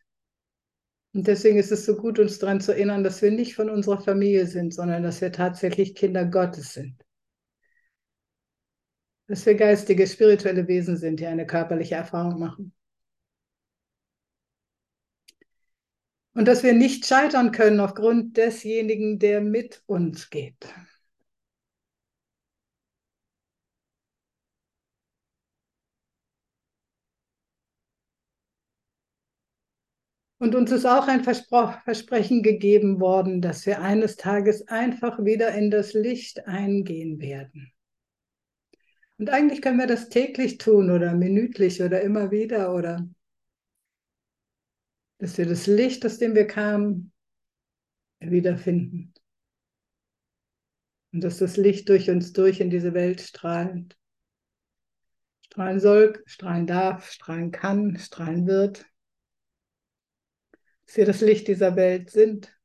Und 1.13 1.27
deswegen 1.27 1.57
ist 1.57 1.71
es 1.71 1.85
so 1.85 1.95
gut, 1.95 2.19
uns 2.19 2.39
daran 2.39 2.61
zu 2.61 2.73
erinnern, 2.73 3.03
dass 3.03 3.21
wir 3.21 3.31
nicht 3.31 3.55
von 3.55 3.69
unserer 3.69 4.01
Familie 4.01 4.47
sind, 4.47 4.73
sondern 4.73 5.03
dass 5.03 5.21
wir 5.21 5.31
tatsächlich 5.31 5.95
Kinder 5.95 6.25
Gottes 6.25 6.73
sind 6.73 7.06
dass 9.27 9.45
wir 9.45 9.55
geistige, 9.55 10.07
spirituelle 10.07 10.67
Wesen 10.67 10.97
sind, 10.97 11.19
die 11.19 11.27
eine 11.27 11.45
körperliche 11.45 11.95
Erfahrung 11.95 12.39
machen. 12.39 12.73
Und 16.33 16.47
dass 16.47 16.63
wir 16.63 16.73
nicht 16.73 17.05
scheitern 17.05 17.51
können 17.51 17.79
aufgrund 17.79 18.37
desjenigen, 18.37 19.19
der 19.19 19.41
mit 19.41 19.83
uns 19.87 20.29
geht. 20.29 20.67
Und 30.39 30.53
uns 30.53 30.71
ist 30.71 30.85
auch 30.85 31.07
ein 31.07 31.23
Versprechen 31.23 32.43
gegeben 32.43 32.99
worden, 32.99 33.41
dass 33.41 33.65
wir 33.65 33.81
eines 33.81 34.15
Tages 34.17 34.67
einfach 34.67 35.23
wieder 35.25 35.51
in 35.53 35.71
das 35.71 35.93
Licht 35.93 36.47
eingehen 36.47 37.19
werden. 37.19 37.73
Und 39.17 39.31
eigentlich 39.31 39.61
können 39.61 39.79
wir 39.79 39.87
das 39.87 40.09
täglich 40.09 40.59
tun 40.59 40.91
oder 40.91 41.13
minütlich 41.15 41.81
oder 41.81 42.01
immer 42.01 42.29
wieder 42.29 42.73
oder 42.73 43.07
dass 45.17 45.37
wir 45.39 45.47
das 45.47 45.65
Licht, 45.65 46.05
aus 46.05 46.19
dem 46.19 46.35
wir 46.35 46.45
kamen, 46.45 47.11
wiederfinden. 48.19 49.13
Und 51.11 51.23
dass 51.23 51.39
das 51.39 51.57
Licht 51.57 51.89
durch 51.89 52.11
uns 52.11 52.33
durch 52.33 52.59
in 52.59 52.69
diese 52.69 52.93
Welt 52.93 53.21
strahlt. 53.21 53.97
Strahlen 55.45 55.79
soll, 55.79 56.21
strahlen 56.27 56.67
darf, 56.67 57.09
strahlen 57.09 57.51
kann, 57.51 57.97
strahlen 57.97 58.45
wird. 58.45 58.85
Dass 60.85 60.97
wir 60.97 61.05
das 61.05 61.21
Licht 61.21 61.47
dieser 61.47 61.75
Welt 61.75 62.11
sind. 62.11 62.55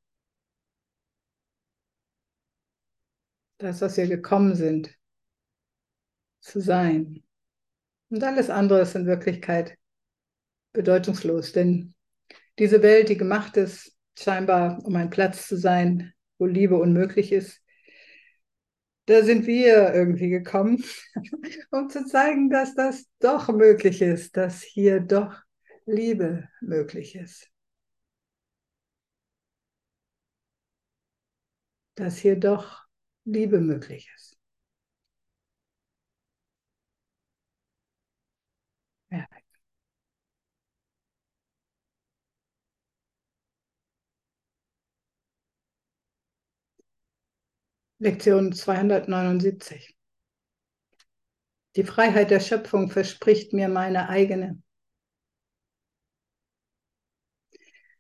Das, 3.57 3.81
was 3.81 3.97
wir 3.97 4.09
gekommen 4.09 4.55
sind 4.55 4.95
zu 6.43 6.61
sein. 6.61 7.23
Und 8.11 8.23
alles 8.23 8.51
andere 8.51 8.83
ist 8.83 8.95
in 8.95 9.07
Wirklichkeit 9.07 9.79
bedeutungslos, 10.73 11.53
denn 11.53 11.95
diese 12.59 12.83
Welt, 12.83 13.09
die 13.09 13.17
gemacht 13.17 13.57
ist, 13.57 13.97
scheinbar 14.19 14.85
um 14.85 14.97
ein 14.97 15.11
Platz 15.11 15.49
zu 15.49 15.57
sein, 15.57 16.13
wo 16.39 16.47
Liebe 16.47 16.77
unmöglich 16.77 17.33
ist, 17.33 17.63
da 19.07 19.23
sind 19.25 19.47
wir 19.47 19.95
irgendwie 19.95 20.29
gekommen, 20.31 20.85
um 21.71 21.89
zu 21.89 22.05
zeigen, 22.07 22.51
dass 22.51 22.75
das 22.75 23.07
doch 23.19 23.49
möglich 23.49 24.03
ist, 24.03 24.37
dass 24.37 24.63
hier 24.63 25.01
doch 25.01 25.35
Liebe 25.87 26.49
möglich 26.61 27.17
ist. 27.17 27.49
Dass 31.95 32.17
hier 32.19 32.37
doch 32.39 32.85
Liebe 33.25 33.61
möglich 33.61 34.11
ist. 34.15 34.32
Lektion 48.03 48.53
279. 48.53 49.97
Die 51.77 51.85
Freiheit 51.85 52.33
der 52.33 52.41
Schöpfung 52.41 52.91
verspricht 52.91 53.53
mir 53.53 53.69
meine 53.69 54.09
eigene. 54.09 54.61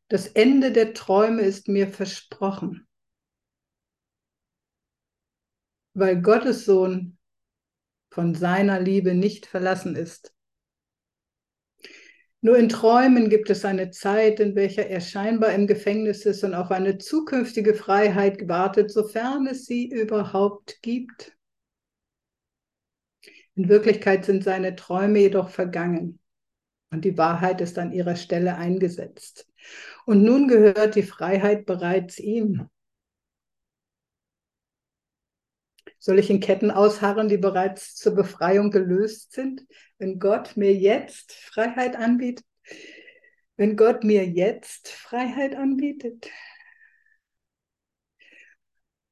Das 0.08 0.26
Ende 0.26 0.72
der 0.72 0.92
Träume 0.92 1.42
ist 1.42 1.68
mir 1.68 1.86
versprochen, 1.86 2.88
weil 5.94 6.20
Gottes 6.20 6.64
Sohn 6.64 7.16
von 8.10 8.34
seiner 8.34 8.80
Liebe 8.80 9.14
nicht 9.14 9.46
verlassen 9.46 9.94
ist. 9.94 10.34
Nur 12.44 12.58
in 12.58 12.68
Träumen 12.68 13.30
gibt 13.30 13.50
es 13.50 13.64
eine 13.64 13.92
Zeit, 13.92 14.40
in 14.40 14.56
welcher 14.56 14.88
er 14.88 15.00
scheinbar 15.00 15.52
im 15.52 15.68
Gefängnis 15.68 16.26
ist 16.26 16.42
und 16.42 16.54
auf 16.54 16.72
eine 16.72 16.98
zukünftige 16.98 17.72
Freiheit 17.72 18.48
wartet, 18.48 18.90
sofern 18.90 19.46
es 19.46 19.64
sie 19.64 19.88
überhaupt 19.88 20.82
gibt. 20.82 21.36
In 23.54 23.68
Wirklichkeit 23.68 24.24
sind 24.24 24.42
seine 24.42 24.74
Träume 24.74 25.20
jedoch 25.20 25.50
vergangen 25.50 26.18
und 26.90 27.04
die 27.04 27.16
Wahrheit 27.16 27.60
ist 27.60 27.78
an 27.78 27.92
ihrer 27.92 28.16
Stelle 28.16 28.56
eingesetzt. 28.56 29.46
Und 30.04 30.24
nun 30.24 30.48
gehört 30.48 30.96
die 30.96 31.04
Freiheit 31.04 31.64
bereits 31.64 32.18
ihm. 32.18 32.68
Soll 36.02 36.18
ich 36.18 36.30
in 36.30 36.40
Ketten 36.40 36.72
ausharren, 36.72 37.28
die 37.28 37.36
bereits 37.36 37.94
zur 37.94 38.16
Befreiung 38.16 38.72
gelöst 38.72 39.34
sind, 39.34 39.64
wenn 39.98 40.18
Gott 40.18 40.56
mir 40.56 40.74
jetzt 40.74 41.32
Freiheit 41.32 41.94
anbietet? 41.94 42.44
Wenn 43.56 43.76
Gott 43.76 44.02
mir 44.02 44.26
jetzt 44.26 44.88
Freiheit 44.88 45.54
anbietet? 45.54 46.28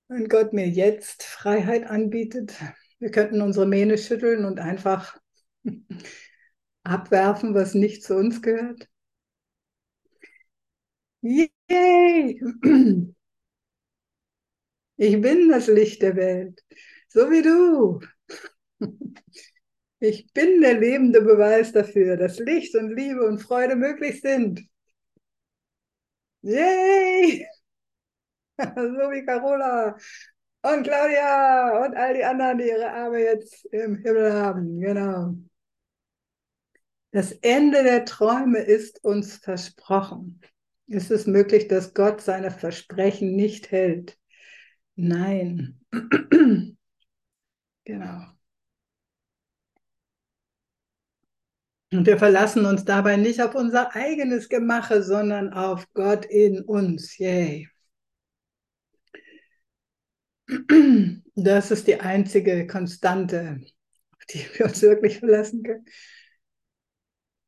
Wenn 0.09 0.29
Gott 0.29 0.53
mir 0.53 0.66
jetzt 0.66 1.22
Freiheit 1.22 1.87
anbietet, 1.87 2.57
wir 2.98 3.12
könnten 3.12 3.40
unsere 3.40 3.66
Mähne 3.66 3.96
schütteln 3.96 4.44
und 4.44 4.59
einfach 4.59 5.16
abwerfen, 6.83 7.55
was 7.55 7.74
nicht 7.74 8.03
zu 8.03 8.16
uns 8.16 8.42
gehört. 8.42 8.88
Yay! 11.22 12.40
Ich 15.00 15.18
bin 15.18 15.48
das 15.48 15.66
Licht 15.66 16.02
der 16.02 16.14
Welt, 16.14 16.62
so 17.08 17.30
wie 17.30 17.40
du. 17.40 18.00
Ich 19.98 20.30
bin 20.34 20.60
der 20.60 20.78
lebende 20.78 21.22
Beweis 21.22 21.72
dafür, 21.72 22.18
dass 22.18 22.38
Licht 22.38 22.74
und 22.74 22.94
Liebe 22.94 23.26
und 23.26 23.38
Freude 23.38 23.76
möglich 23.76 24.20
sind. 24.20 24.60
Yay! 26.42 27.46
So 28.58 29.10
wie 29.10 29.24
Carola 29.24 29.96
und 30.60 30.82
Claudia 30.82 31.82
und 31.82 31.96
all 31.96 32.12
die 32.12 32.24
anderen, 32.24 32.58
die 32.58 32.68
ihre 32.68 32.92
Arme 32.92 33.22
jetzt 33.22 33.64
im 33.72 33.96
Himmel 33.96 34.34
haben. 34.34 34.80
Genau. 34.80 35.34
Das 37.12 37.32
Ende 37.40 37.84
der 37.84 38.04
Träume 38.04 38.58
ist 38.58 39.02
uns 39.02 39.36
versprochen. 39.36 40.42
Ist 40.88 41.10
es 41.10 41.26
möglich, 41.26 41.68
dass 41.68 41.94
Gott 41.94 42.20
seine 42.20 42.50
Versprechen 42.50 43.34
nicht 43.34 43.70
hält? 43.70 44.19
Nein. 45.00 45.80
genau. 47.84 48.26
Und 51.92 52.06
wir 52.06 52.18
verlassen 52.18 52.66
uns 52.66 52.84
dabei 52.84 53.16
nicht 53.16 53.42
auf 53.42 53.54
unser 53.54 53.94
eigenes 53.96 54.48
Gemache, 54.48 55.02
sondern 55.02 55.52
auf 55.52 55.86
Gott 55.94 56.24
in 56.26 56.60
uns. 56.62 57.16
Yay. 57.18 57.68
Das 61.36 61.70
ist 61.70 61.86
die 61.86 61.98
einzige 61.98 62.66
Konstante, 62.66 63.60
auf 64.12 64.24
die 64.28 64.44
wir 64.58 64.66
uns 64.66 64.82
wirklich 64.82 65.20
verlassen 65.20 65.62
können. 65.62 65.86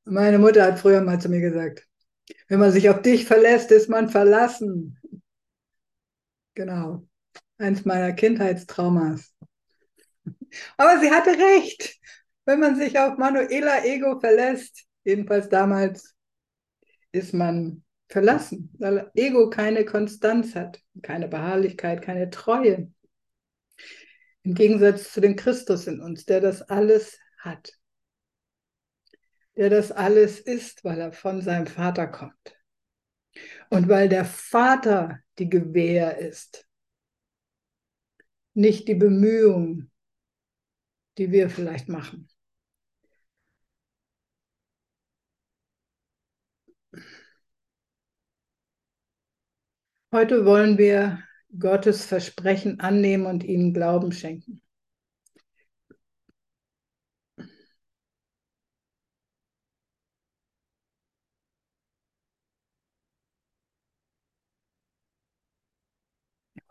Meine 0.04 0.38
Mutter 0.38 0.64
hat 0.64 0.78
früher 0.78 1.02
mal 1.02 1.20
zu 1.20 1.28
mir 1.28 1.40
gesagt, 1.40 1.86
wenn 2.48 2.58
man 2.58 2.72
sich 2.72 2.88
auf 2.88 3.02
dich 3.02 3.26
verlässt, 3.26 3.70
ist 3.70 3.90
man 3.90 4.08
verlassen. 4.08 4.98
Genau, 6.54 7.06
eins 7.62 7.84
meiner 7.84 8.12
Kindheitstraumas. 8.12 9.32
Aber 10.76 11.00
sie 11.00 11.10
hatte 11.10 11.30
recht. 11.30 11.98
Wenn 12.44 12.60
man 12.60 12.76
sich 12.76 12.98
auf 12.98 13.18
Manuela 13.18 13.84
Ego 13.84 14.18
verlässt, 14.18 14.84
jedenfalls 15.04 15.48
damals, 15.48 16.14
ist 17.12 17.32
man 17.32 17.84
verlassen, 18.08 18.74
weil 18.78 19.10
Ego 19.14 19.48
keine 19.48 19.84
Konstanz 19.84 20.54
hat, 20.54 20.80
keine 21.02 21.28
Beharrlichkeit, 21.28 22.02
keine 22.02 22.30
Treue. 22.30 22.90
Im 24.42 24.54
Gegensatz 24.54 25.12
zu 25.12 25.20
dem 25.20 25.36
Christus 25.36 25.86
in 25.86 26.00
uns, 26.00 26.24
der 26.24 26.40
das 26.40 26.62
alles 26.62 27.18
hat, 27.38 27.72
der 29.56 29.70
das 29.70 29.92
alles 29.92 30.40
ist, 30.40 30.84
weil 30.84 31.00
er 31.00 31.12
von 31.12 31.42
seinem 31.42 31.66
Vater 31.66 32.08
kommt. 32.08 32.56
Und 33.70 33.88
weil 33.88 34.08
der 34.08 34.24
Vater 34.24 35.20
die 35.38 35.48
Gewähr 35.48 36.18
ist, 36.18 36.66
nicht 38.54 38.88
die 38.88 38.94
Bemühungen, 38.94 39.90
die 41.18 41.30
wir 41.32 41.48
vielleicht 41.50 41.88
machen. 41.88 42.28
Heute 50.12 50.44
wollen 50.44 50.78
wir 50.78 51.22
Gottes 51.58 52.04
Versprechen 52.04 52.80
annehmen 52.80 53.26
und 53.26 53.42
ihnen 53.44 53.74
Glauben 53.74 54.12
schenken. 54.12 54.62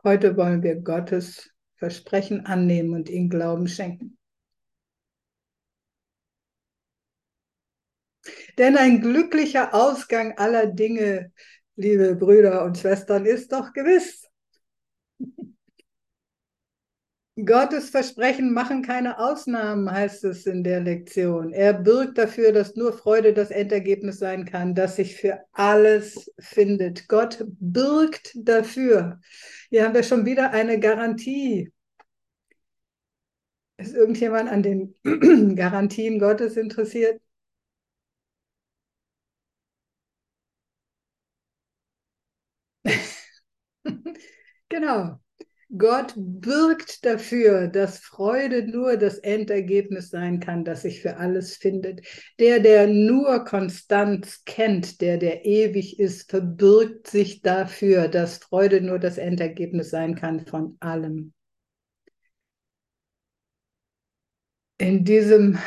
Heute 0.03 0.37
wollen 0.37 0.61
wir 0.61 0.75
Gottes 0.75 1.50
Versprechen 1.81 2.45
annehmen 2.45 2.93
und 2.93 3.09
ihnen 3.09 3.27
Glauben 3.27 3.67
schenken. 3.67 4.19
Denn 8.57 8.77
ein 8.77 9.01
glücklicher 9.01 9.73
Ausgang 9.73 10.37
aller 10.37 10.67
Dinge 10.67 11.31
liebe 11.75 12.15
Brüder 12.15 12.63
und 12.65 12.77
Schwestern, 12.77 13.25
ist 13.25 13.51
doch 13.51 13.73
gewiss. 13.73 14.29
Gottes 17.45 17.89
Versprechen 17.89 18.53
machen 18.53 18.81
keine 18.81 19.19
Ausnahmen, 19.19 19.89
heißt 19.91 20.23
es 20.25 20.45
in 20.45 20.63
der 20.63 20.81
Lektion. 20.81 21.53
Er 21.53 21.73
bürgt 21.73 22.17
dafür, 22.17 22.51
dass 22.51 22.75
nur 22.75 22.93
Freude 22.93 23.33
das 23.33 23.51
Endergebnis 23.51 24.19
sein 24.19 24.45
kann, 24.45 24.75
das 24.75 24.95
sich 24.95 25.15
für 25.15 25.39
alles 25.53 26.31
findet. 26.39 27.07
Gott 27.07 27.43
bürgt 27.47 28.33
dafür. 28.35 29.19
Hier 29.69 29.83
haben 29.85 29.93
wir 29.93 30.03
schon 30.03 30.25
wieder 30.25 30.51
eine 30.51 30.79
Garantie. 30.79 31.71
Ist 33.77 33.93
irgendjemand 33.93 34.49
an 34.49 34.63
den 34.63 34.95
Garantien 35.57 36.19
Gottes 36.19 36.55
interessiert? 36.55 37.19
genau. 44.69 45.19
Gott 45.77 46.13
bürgt 46.17 47.05
dafür, 47.05 47.67
dass 47.67 47.99
Freude 47.99 48.67
nur 48.67 48.97
das 48.97 49.19
Endergebnis 49.19 50.09
sein 50.09 50.41
kann, 50.41 50.65
das 50.65 50.81
sich 50.81 51.01
für 51.01 51.17
alles 51.17 51.55
findet. 51.55 52.01
Der, 52.39 52.59
der 52.59 52.87
nur 52.87 53.45
Konstanz 53.45 54.43
kennt, 54.45 54.99
der, 54.99 55.17
der 55.17 55.45
ewig 55.45 55.97
ist, 55.97 56.29
verbirgt 56.29 57.07
sich 57.07 57.41
dafür, 57.41 58.09
dass 58.09 58.39
Freude 58.39 58.81
nur 58.81 58.99
das 58.99 59.17
Endergebnis 59.17 59.91
sein 59.91 60.15
kann 60.15 60.45
von 60.45 60.75
allem. 60.81 61.33
In 64.77 65.05
diesem 65.05 65.57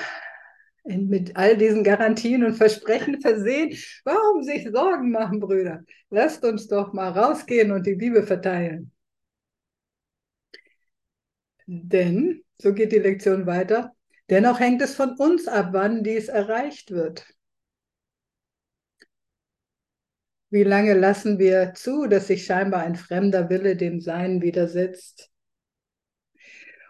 mit 0.86 1.34
all 1.36 1.56
diesen 1.56 1.82
Garantien 1.82 2.44
und 2.44 2.56
Versprechen 2.56 3.22
versehen. 3.22 3.74
Warum 4.04 4.42
sich 4.42 4.68
Sorgen 4.70 5.10
machen, 5.10 5.40
Brüder? 5.40 5.82
Lasst 6.10 6.44
uns 6.44 6.68
doch 6.68 6.92
mal 6.92 7.08
rausgehen 7.08 7.72
und 7.72 7.86
die 7.86 7.94
Liebe 7.94 8.22
verteilen. 8.22 8.93
Denn, 11.66 12.42
so 12.58 12.74
geht 12.74 12.92
die 12.92 12.98
Lektion 12.98 13.46
weiter, 13.46 13.94
dennoch 14.30 14.60
hängt 14.60 14.82
es 14.82 14.94
von 14.94 15.16
uns 15.18 15.48
ab, 15.48 15.68
wann 15.72 16.04
dies 16.04 16.28
erreicht 16.28 16.90
wird. 16.90 17.26
Wie 20.50 20.62
lange 20.62 20.94
lassen 20.94 21.38
wir 21.38 21.74
zu, 21.74 22.06
dass 22.06 22.28
sich 22.28 22.44
scheinbar 22.44 22.82
ein 22.82 22.94
fremder 22.94 23.50
Wille 23.50 23.76
dem 23.76 24.00
Sein 24.00 24.40
widersetzt? 24.40 25.30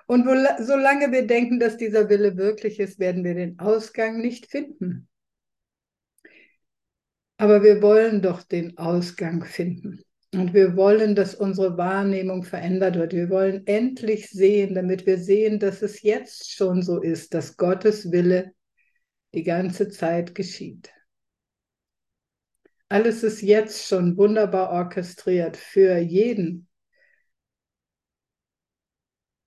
Und 0.07 0.25
solange 0.61 1.12
wir 1.12 1.27
denken, 1.27 1.59
dass 1.59 1.79
dieser 1.79 2.11
Wille 2.11 2.37
wirklich 2.37 2.79
ist, 2.79 2.99
werden 2.99 3.25
wir 3.25 3.35
den 3.35 3.59
Ausgang 3.59 4.20
nicht 4.20 4.51
finden. 4.51 5.09
Aber 7.39 7.62
wir 7.62 7.81
wollen 7.81 8.20
doch 8.20 8.43
den 8.43 8.77
Ausgang 8.77 9.45
finden. 9.45 10.05
Und 10.35 10.53
wir 10.53 10.76
wollen, 10.76 11.14
dass 11.14 11.37
unsere 11.37 11.76
Wahrnehmung 11.78 12.43
verändert 12.43 12.97
wird. 12.97 13.12
Wir 13.12 13.30
wollen 13.30 13.64
endlich 13.66 14.30
sehen, 14.30 14.74
damit 14.74 15.07
wir 15.07 15.18
sehen, 15.18 15.61
dass 15.61 15.80
es 15.80 16.03
jetzt 16.03 16.51
schon 16.51 16.82
so 16.82 17.01
ist, 17.01 17.35
dass 17.35 17.57
Gottes 17.57 18.11
Wille 18.11 18.53
die 19.32 19.45
ganze 19.45 19.91
Zeit 19.91 20.35
geschieht. 20.35 20.93
Alles 22.89 23.22
ist 23.22 23.43
jetzt 23.43 23.87
schon 23.87 24.16
wunderbar 24.16 24.70
orchestriert 24.70 25.57
für 25.57 25.99
jeden, 25.99 26.68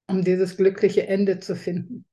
um 0.08 0.24
dieses 0.24 0.56
glückliche 0.56 1.08
Ende 1.08 1.40
zu 1.40 1.56
finden. 1.56 2.06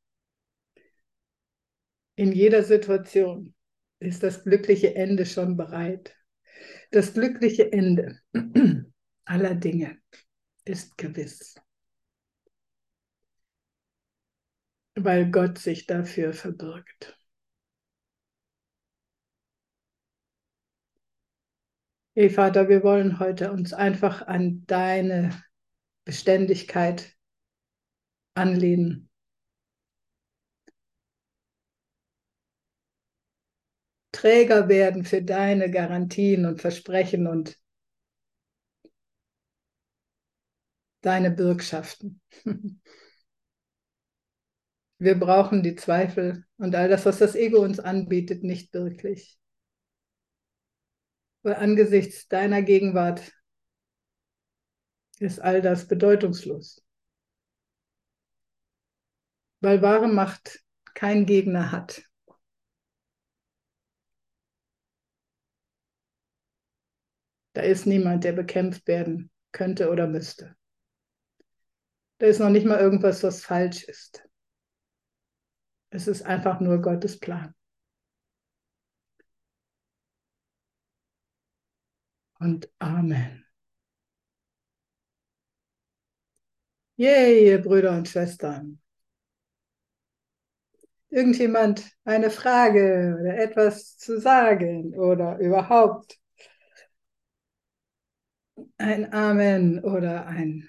In 2.17 2.33
jeder 2.33 2.65
Situation 2.65 3.55
ist 4.01 4.25
das 4.25 4.43
glückliche 4.43 4.97
Ende 4.97 5.27
schon 5.27 5.57
bereit. 5.57 6.17
Das 6.91 7.15
glückliche 7.15 7.73
Ende 7.73 8.21
aller 9.25 9.55
Dinge 9.55 9.99
ist 10.65 10.97
gewiss. 10.97 11.55
weil 14.95 15.31
Gott 15.31 15.59
sich 15.59 15.87
dafür 15.87 16.33
verbirgt. 16.33 17.19
Hey 22.17 22.31
Vater, 22.31 22.69
wir 22.69 22.85
wollen 22.85 23.19
heute 23.19 23.51
uns 23.51 23.73
einfach 23.73 24.23
an 24.27 24.65
deine 24.67 25.31
Beständigkeit 26.05 27.17
anlehnen. 28.35 29.11
Träger 34.25 34.69
werden 34.71 35.05
für 35.05 35.21
deine 35.21 35.71
Garantien 35.71 36.47
und 36.47 36.63
Versprechen 36.63 37.27
und 37.27 37.61
deine 41.03 41.31
Bürgschaften. 41.31 42.23
Wir 44.99 45.21
brauchen 45.21 45.63
die 45.63 45.75
Zweifel 45.75 46.47
und 46.57 46.75
all 46.75 46.89
das, 46.89 47.05
was 47.05 47.19
das 47.19 47.35
Ego 47.35 47.59
uns 47.59 47.79
anbietet, 47.79 48.45
nicht 48.45 48.73
wirklich. 48.73 49.39
Weil 51.43 51.57
angesichts 51.57 52.27
deiner 52.27 52.63
Gegenwart 52.63 53.31
ist 55.19 55.39
all 55.39 55.61
das 55.61 55.87
bedeutungslos. 55.87 56.83
Weil 59.61 59.83
wahre 59.83 60.09
Macht 60.09 60.65
kein 60.95 61.27
Gegner 61.27 61.73
hat. 61.73 62.05
Da 67.55 67.63
ist 67.63 67.87
niemand, 67.87 68.25
der 68.25 68.33
bekämpft 68.33 68.87
werden 68.87 69.31
könnte 69.53 69.91
oder 69.91 70.07
müsste. 70.07 70.57
Da 72.19 72.27
ist 72.27 72.41
noch 72.41 72.51
nicht 72.51 72.67
mal 72.67 72.81
irgendwas, 72.81 73.23
was 73.23 73.43
falsch 73.43 73.85
ist. 73.85 74.29
Es 75.91 76.09
ist 76.09 76.23
einfach 76.23 76.61
nur 76.61 76.83
Gottes 76.83 77.19
Plan. 77.19 77.55
Und 82.41 82.69
Amen. 82.81 83.47
Yay, 86.97 87.47
ihr 87.47 87.63
Brüder 87.63 87.93
und 87.97 88.09
Schwestern. 88.09 88.81
Irgendjemand 91.09 91.93
eine 92.05 92.31
Frage 92.31 93.17
oder 93.21 93.39
etwas 93.39 93.97
zu 93.97 94.21
sagen 94.21 94.95
oder 94.99 95.39
überhaupt 95.39 96.19
ein 98.85 99.13
Amen 99.13 99.81
oder 99.85 100.27
ein 100.27 100.69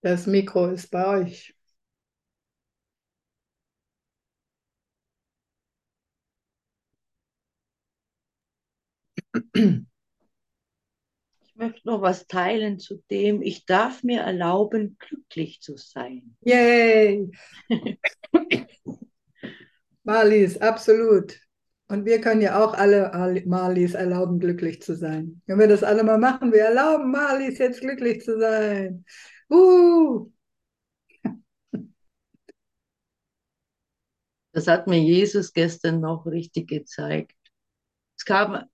Das 0.00 0.26
Mikro 0.28 0.68
ist 0.68 0.90
bei 0.92 1.06
euch. 1.22 1.56
Ich 11.54 11.58
möchte 11.60 11.86
noch 11.86 12.00
was 12.00 12.26
teilen 12.26 12.78
zu 12.78 13.02
dem, 13.10 13.42
ich 13.42 13.66
darf 13.66 14.02
mir 14.02 14.22
erlauben, 14.22 14.96
glücklich 14.98 15.60
zu 15.60 15.76
sein. 15.76 16.34
Yay! 16.40 17.30
Marlies, 20.02 20.56
absolut. 20.58 21.38
Und 21.88 22.06
wir 22.06 22.22
können 22.22 22.40
ja 22.40 22.64
auch 22.64 22.72
alle 22.72 23.42
Marlies 23.44 23.92
erlauben, 23.92 24.40
glücklich 24.40 24.80
zu 24.80 24.96
sein. 24.96 25.42
Wenn 25.44 25.58
wir 25.58 25.68
das 25.68 25.84
alle 25.84 26.02
mal 26.02 26.16
machen, 26.16 26.52
wir 26.52 26.62
erlauben 26.62 27.10
Marlies 27.10 27.58
jetzt 27.58 27.82
glücklich 27.82 28.22
zu 28.24 28.40
sein. 28.40 29.04
Uh. 29.50 30.30
Das 34.52 34.66
hat 34.68 34.86
mir 34.86 35.00
Jesus 35.00 35.52
gestern 35.52 36.00
noch 36.00 36.24
richtig 36.24 36.68
gezeigt. 36.68 37.36
Es 38.16 38.24
kam 38.24 38.64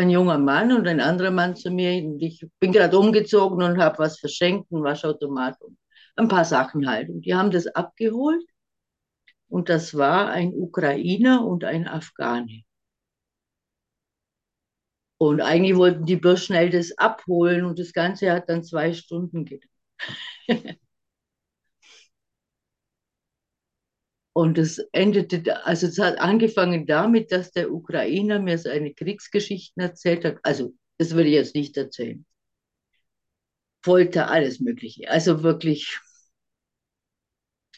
ein 0.00 0.10
junger 0.10 0.38
Mann 0.38 0.72
und 0.72 0.86
ein 0.86 1.00
anderer 1.00 1.30
Mann 1.30 1.56
zu 1.56 1.70
mir 1.70 2.04
und 2.04 2.20
ich 2.22 2.46
bin 2.60 2.72
gerade 2.72 2.98
umgezogen 2.98 3.62
und 3.62 3.78
habe 3.78 3.98
was 3.98 4.18
verschenkt, 4.18 4.70
ein 4.72 4.82
Waschautomat 4.82 5.60
und 5.62 5.78
ein 6.16 6.28
paar 6.28 6.44
Sachen 6.44 6.88
halt. 6.88 7.08
Und 7.10 7.22
die 7.26 7.34
haben 7.34 7.50
das 7.50 7.66
abgeholt 7.66 8.44
und 9.48 9.68
das 9.68 9.94
war 9.96 10.30
ein 10.30 10.52
Ukrainer 10.52 11.44
und 11.46 11.64
ein 11.64 11.86
Afghane. 11.88 12.64
Und 15.18 15.40
eigentlich 15.40 15.76
wollten 15.76 16.06
die 16.06 16.16
bloß 16.16 16.44
schnell 16.44 16.70
das 16.70 16.96
abholen 16.98 17.64
und 17.64 17.78
das 17.78 17.92
Ganze 17.92 18.30
hat 18.32 18.48
dann 18.48 18.62
zwei 18.64 18.92
Stunden 18.92 19.44
gedauert. 19.44 19.70
Und 24.36 24.58
es 24.58 24.78
endete, 24.90 25.64
also 25.64 25.86
es 25.86 25.98
hat 25.98 26.18
angefangen 26.18 26.86
damit, 26.86 27.30
dass 27.30 27.52
der 27.52 27.72
Ukrainer 27.72 28.40
mir 28.40 28.58
seine 28.58 28.92
Kriegsgeschichten 28.92 29.80
erzählt 29.80 30.24
hat. 30.24 30.38
Also, 30.42 30.74
das 30.98 31.14
würde 31.14 31.28
ich 31.28 31.34
jetzt 31.36 31.54
nicht 31.54 31.76
erzählen. 31.76 32.26
Folter, 33.84 34.30
alles 34.30 34.58
Mögliche. 34.58 35.08
Also 35.08 35.42
wirklich. 35.44 36.00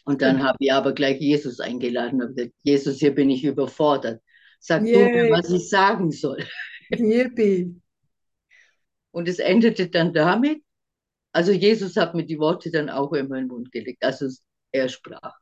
Und 0.05 0.23
dann 0.23 0.43
habe 0.43 0.57
ich 0.61 0.73
aber 0.73 0.93
gleich 0.93 1.21
Jesus 1.21 1.61
eingeladen 1.61 2.23
und 2.23 2.37
gesagt, 2.37 2.55
Jesus, 2.63 3.01
hier 3.01 3.15
bin 3.15 3.29
ich 3.29 3.45
überfordert. 3.45 4.23
Sag 4.59 4.83
Yay. 4.85 4.93
du 4.93 4.99
mir, 4.99 5.31
was 5.31 5.51
ich 5.51 5.69
sagen 5.69 6.11
soll. 6.11 6.43
Yippie. 6.91 7.75
Und 9.11 9.29
es 9.29 9.41
endete 9.41 9.91
dann 9.91 10.15
damit, 10.15 10.63
also 11.33 11.53
Jesus 11.53 11.97
hat 11.97 12.15
mir 12.15 12.25
die 12.25 12.39
Worte 12.39 12.71
dann 12.71 12.89
auch 12.89 13.13
in 13.13 13.29
meinen 13.29 13.49
Mund 13.49 13.73
gelegt, 13.73 14.03
also 14.03 14.27
er 14.73 14.89
sprach. 14.89 15.37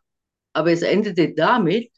Aber 0.54 0.72
es 0.72 0.82
endete 0.82 1.34
damit, 1.34 1.90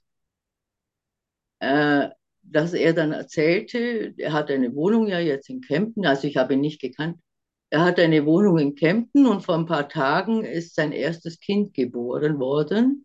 äh, 1.61 2.09
dass 2.43 2.75
er 2.75 2.93
dann 2.93 3.13
erzählte, 3.13 4.15
er 4.17 4.33
hat 4.33 4.51
eine 4.51 4.75
Wohnung 4.75 5.09
ja 5.09 5.19
jetzt 5.19 5.51
in 5.51 5.61
Kempten, 5.61 6.07
also 6.07 6.27
ich 6.29 6.37
habe 6.37 6.55
ihn 6.55 6.61
nicht 6.61 6.81
gekannt. 6.81 7.19
Er 7.71 7.85
hat 7.85 7.99
eine 7.99 8.25
Wohnung 8.27 8.59
in 8.59 8.75
Kempten 8.75 9.27
und 9.27 9.43
vor 9.45 9.57
ein 9.57 9.67
paar 9.67 9.89
Tagen 9.89 10.45
ist 10.45 10.75
sein 10.77 10.93
erstes 10.93 11.41
Kind 11.41 11.75
geboren 11.75 12.39
worden. 12.39 13.05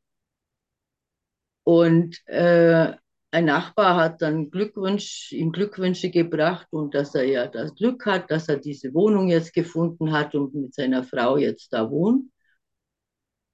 Und 1.64 2.22
äh, 2.28 2.94
ein 3.32 3.46
Nachbar 3.46 3.96
hat 3.96 4.22
dann 4.22 4.52
Glückwunsch, 4.52 5.32
ihm 5.32 5.52
Glückwünsche 5.52 6.10
gebracht 6.12 6.68
und 6.72 6.94
dass 6.94 7.16
er 7.16 7.24
ja 7.24 7.48
das 7.48 7.74
Glück 7.76 8.06
hat, 8.06 8.30
dass 8.30 8.50
er 8.50 8.58
diese 8.58 8.94
Wohnung 8.94 9.30
jetzt 9.30 9.54
gefunden 9.54 10.12
hat 10.12 10.36
und 10.36 10.54
mit 10.54 10.74
seiner 10.74 11.04
Frau 11.04 11.38
jetzt 11.38 11.74
da 11.74 11.90
wohnt. 11.90 12.26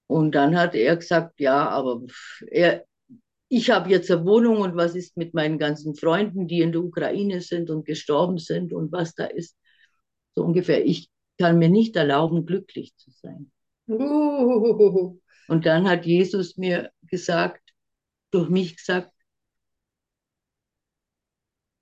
Und 0.07 0.35
dann 0.35 0.57
hat 0.57 0.73
er 0.75 0.95
gesagt, 0.95 1.39
ja, 1.39 1.69
aber 1.69 2.01
er, 2.49 2.85
ich 3.49 3.69
habe 3.69 3.89
jetzt 3.89 4.09
eine 4.09 4.25
Wohnung 4.25 4.61
und 4.61 4.75
was 4.75 4.95
ist 4.95 5.17
mit 5.17 5.33
meinen 5.33 5.57
ganzen 5.57 5.95
Freunden, 5.95 6.47
die 6.47 6.61
in 6.61 6.71
der 6.71 6.81
Ukraine 6.81 7.41
sind 7.41 7.69
und 7.69 7.85
gestorben 7.85 8.37
sind 8.37 8.73
und 8.73 8.91
was 8.91 9.15
da 9.15 9.25
ist. 9.25 9.57
So 10.35 10.43
ungefähr, 10.43 10.85
ich 10.85 11.09
kann 11.37 11.59
mir 11.59 11.69
nicht 11.69 11.95
erlauben, 11.95 12.45
glücklich 12.45 12.95
zu 12.97 13.11
sein. 13.11 13.51
Uh. 13.89 15.19
Und 15.47 15.65
dann 15.65 15.89
hat 15.89 16.05
Jesus 16.05 16.57
mir 16.57 16.91
gesagt, 17.03 17.61
durch 18.31 18.49
mich 18.49 18.75
gesagt, 18.77 19.11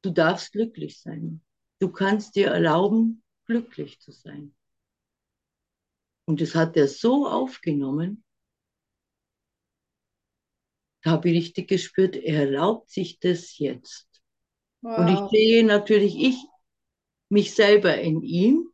Du 0.06 0.12
darfst 0.12 0.52
glücklich 0.52 1.02
sein. 1.02 1.42
Du 1.80 1.90
kannst 1.90 2.36
dir 2.36 2.50
erlauben, 2.50 3.24
glücklich 3.48 4.00
zu 4.02 4.12
sein. 4.12 4.54
Und 6.26 6.42
das 6.42 6.56
hat 6.56 6.76
er 6.76 6.88
so 6.88 7.28
aufgenommen, 7.28 8.24
da 11.04 11.12
habe 11.12 11.30
ich 11.30 11.38
richtig 11.38 11.68
gespürt, 11.68 12.16
er 12.16 12.46
erlaubt 12.46 12.90
sich 12.90 13.20
das 13.20 13.60
jetzt. 13.60 14.08
Wow. 14.82 14.98
Und 15.00 15.08
ich 15.10 15.20
sehe 15.30 15.64
natürlich 15.64 16.16
ich, 16.18 16.38
mich 17.30 17.54
selber 17.54 17.98
in 18.00 18.22
ihm. 18.24 18.70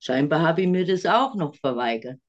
Scheinbar 0.00 0.42
habe 0.42 0.62
ich 0.62 0.68
mir 0.68 0.84
das 0.84 1.06
auch 1.06 1.34
noch 1.34 1.54
verweigert. 1.54 2.20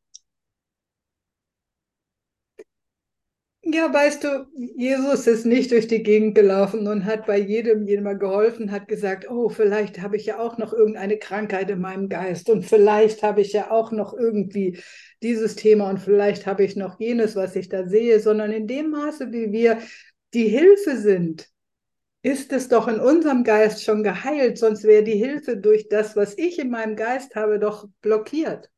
Ja, 3.76 3.93
weißt 3.93 4.23
du, 4.23 4.47
Jesus 4.78 5.28
ist 5.28 5.45
nicht 5.45 5.71
durch 5.71 5.88
die 5.88 6.01
Gegend 6.01 6.34
gelaufen 6.34 6.88
und 6.88 7.03
hat 7.03 7.26
bei 7.26 7.38
jedem 7.38 7.86
jemand 7.86 8.21
geholfen, 8.21 8.71
hat 8.71 8.88
gesagt, 8.88 9.30
oh, 9.30 9.49
vielleicht 9.49 10.01
habe 10.01 10.15
ich 10.15 10.26
ja 10.28 10.39
auch 10.39 10.57
noch 10.57 10.71
irgendeine 10.71 11.17
Krankheit 11.17 11.69
in 11.69 11.82
meinem 11.82 12.07
Geist 12.07 12.49
und 12.49 12.63
vielleicht 12.63 13.21
habe 13.21 13.41
ich 13.41 13.51
ja 13.51 13.71
auch 13.71 13.91
noch 13.91 14.13
irgendwie 14.13 14.80
dieses 15.21 15.57
Thema 15.57 15.89
und 15.89 15.99
vielleicht 15.99 16.45
habe 16.47 16.63
ich 16.63 16.78
noch 16.78 17.01
jenes, 17.01 17.36
was 17.36 17.57
ich 17.57 17.67
da 17.67 17.86
sehe, 17.86 18.21
sondern 18.21 18.53
in 18.53 18.65
dem 18.65 18.91
Maße, 18.91 19.34
wie 19.34 19.51
wir 19.51 19.80
die 20.34 20.47
Hilfe 20.47 20.95
sind, 20.95 21.49
ist 22.21 22.53
es 22.53 22.69
doch 22.69 22.88
in 22.88 23.01
unserem 23.01 23.43
Geist 23.43 23.84
schon 23.84 24.03
geheilt, 24.03 24.57
sonst 24.57 24.86
wäre 24.86 25.03
die 25.03 25.17
Hilfe 25.17 25.57
durch 25.57 25.89
das, 25.89 26.15
was 26.15 26.38
ich 26.38 26.59
in 26.59 26.69
meinem 26.69 26.95
Geist 26.95 27.36
habe, 27.36 27.59
doch 27.59 27.89
blockiert. 28.01 28.69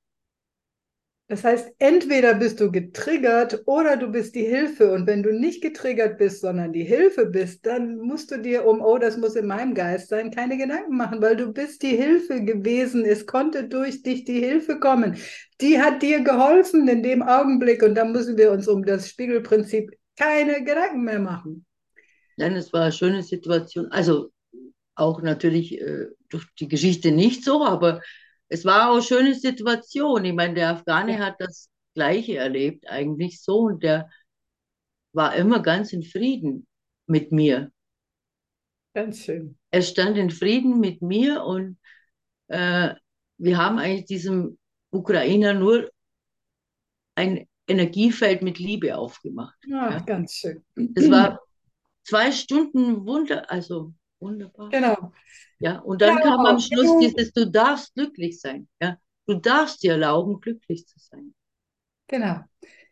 Das 1.30 1.44
heißt, 1.44 1.74
entweder 1.80 2.36
bist 2.36 2.62
du 2.62 2.72
getriggert 2.72 3.62
oder 3.66 3.98
du 3.98 4.08
bist 4.08 4.34
die 4.34 4.46
Hilfe. 4.46 4.94
Und 4.94 5.08
wenn 5.08 5.24
du 5.24 5.34
nicht 5.34 5.62
getriggert 5.62 6.18
bist, 6.18 6.40
sondern 6.40 6.72
die 6.72 6.86
Hilfe 6.86 7.26
bist, 7.26 7.66
dann 7.66 7.98
musst 7.98 8.32
du 8.32 8.38
dir 8.38 8.66
um, 8.66 8.80
oh, 8.80 8.98
das 8.98 9.18
muss 9.18 9.36
in 9.36 9.46
meinem 9.46 9.74
Geist 9.74 10.08
sein, 10.08 10.32
keine 10.32 10.58
Gedanken 10.58 10.96
machen, 10.96 11.22
weil 11.22 11.36
du 11.36 11.52
bist 11.52 11.84
die 11.84 11.98
Hilfe 11.98 12.46
gewesen. 12.46 13.04
Es 13.04 13.26
konnte 13.26 13.68
durch 13.68 14.04
dich 14.04 14.24
die 14.24 14.40
Hilfe 14.40 14.80
kommen. 14.80 15.18
Die 15.60 15.82
hat 15.82 16.02
dir 16.02 16.22
geholfen 16.22 16.88
in 16.88 17.04
dem 17.04 17.22
Augenblick. 17.22 17.84
Und 17.84 17.96
da 17.96 18.06
müssen 18.06 18.38
wir 18.38 18.52
uns 18.52 18.70
um 18.70 18.86
das 18.86 19.10
Spiegelprinzip 19.10 19.92
keine 20.16 20.64
Gedanken 20.64 21.04
mehr 21.04 21.20
machen. 21.20 21.66
Nein, 22.38 22.56
es 22.56 22.72
war 22.72 22.84
eine 22.84 22.92
schöne 22.94 23.22
Situation. 23.22 23.88
Also 23.92 24.32
auch 24.96 25.22
natürlich 25.22 25.82
äh, 25.82 26.08
durch 26.30 26.46
die 26.58 26.70
Geschichte 26.70 27.12
nicht 27.12 27.44
so, 27.44 27.66
aber 27.66 28.02
es 28.50 28.66
war 28.66 28.90
auch 28.90 28.96
eine 28.96 29.04
schöne 29.04 29.36
Situation. 29.36 30.26
Ich 30.26 30.34
meine, 30.34 30.54
der 30.54 30.70
Afghane 30.70 31.20
hat 31.20 31.36
das 31.40 31.70
Gleiche 31.94 32.38
erlebt, 32.38 32.88
eigentlich 32.88 33.42
so, 33.42 33.60
und 33.60 33.84
der 33.84 34.10
war 35.14 35.36
immer 35.36 35.62
ganz 35.62 35.94
in 35.94 36.04
Frieden 36.04 36.68
mit 37.08 37.32
mir. 37.32 37.72
Ganz 38.94 39.20
schön. 39.20 39.58
Er 39.72 39.82
stand 39.82 40.18
in 40.18 40.30
Frieden 40.30 40.80
mit 40.80 41.02
mir 41.02 41.44
und 41.44 41.78
äh, 42.48 42.94
wir 43.38 43.58
haben 43.58 43.80
eigentlich 43.80 44.06
diesem 44.06 44.58
Ukrainer 44.92 45.54
nur 45.54 45.90
ein 47.16 47.48
Energiefeld 47.68 48.42
mit 48.42 48.60
Liebe 48.60 48.98
aufgemacht. 48.98 49.58
Ach, 49.66 49.92
ja. 49.92 50.00
ganz 50.00 50.34
schön. 50.34 50.64
Das 50.76 51.10
war 51.10 51.42
zwei 52.04 52.32
Stunden 52.32 53.06
Wunder, 53.06 53.52
also 53.52 53.94
wunderbar. 54.20 54.70
Genau. 54.70 55.12
Ja, 55.60 55.80
und 55.80 56.02
dann 56.02 56.18
ja, 56.18 56.22
kam 56.22 56.46
am 56.46 56.60
Schluss 56.60 57.00
dieses, 57.00 57.34
du 57.34 57.50
darfst 57.50 57.94
glücklich 57.94 58.40
sein. 58.40 58.68
Ja, 58.82 58.98
du 59.26 59.36
darfst 59.36 59.84
dir 59.84 59.94
erlauben, 59.94 60.40
glücklich 60.40 60.88
zu 60.88 61.00
sein. 61.00 61.34
Genau. 62.08 62.42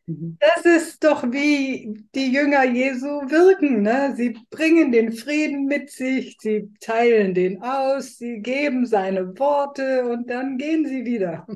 Mhm. 0.07 0.37
Das 0.39 0.65
ist 0.65 1.03
doch 1.03 1.23
wie 1.31 2.05
die 2.13 2.31
Jünger 2.31 2.63
Jesu 2.63 3.07
wirken. 3.07 3.81
Ne? 3.81 4.13
Sie 4.15 4.37
bringen 4.49 4.91
den 4.91 5.11
Frieden 5.11 5.65
mit 5.65 5.89
sich, 5.89 6.37
sie 6.39 6.71
teilen 6.79 7.33
den 7.33 7.61
aus, 7.61 8.17
sie 8.17 8.39
geben 8.39 8.85
seine 8.85 9.37
Worte 9.39 10.05
und 10.05 10.29
dann 10.29 10.57
gehen 10.57 10.85
sie 10.85 11.05
wieder. 11.05 11.47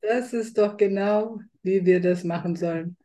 Das 0.00 0.32
ist 0.32 0.58
doch 0.58 0.76
genau, 0.76 1.38
wie 1.62 1.84
wir 1.84 2.00
das 2.00 2.24
machen 2.24 2.56
sollen. 2.56 2.96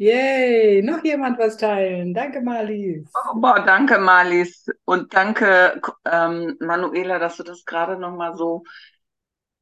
Yay, 0.00 0.80
noch 0.80 1.04
jemand 1.04 1.38
was 1.38 1.58
teilen? 1.58 2.14
Danke, 2.14 2.40
Marlies. 2.40 3.04
Oh, 3.14 3.38
boah, 3.38 3.62
danke, 3.66 3.98
Marlies. 3.98 4.64
Und 4.86 5.12
danke, 5.12 5.78
ähm, 6.10 6.56
Manuela, 6.58 7.18
dass 7.18 7.36
du 7.36 7.42
das 7.42 7.66
gerade 7.66 7.98
nochmal 7.98 8.34
so, 8.34 8.64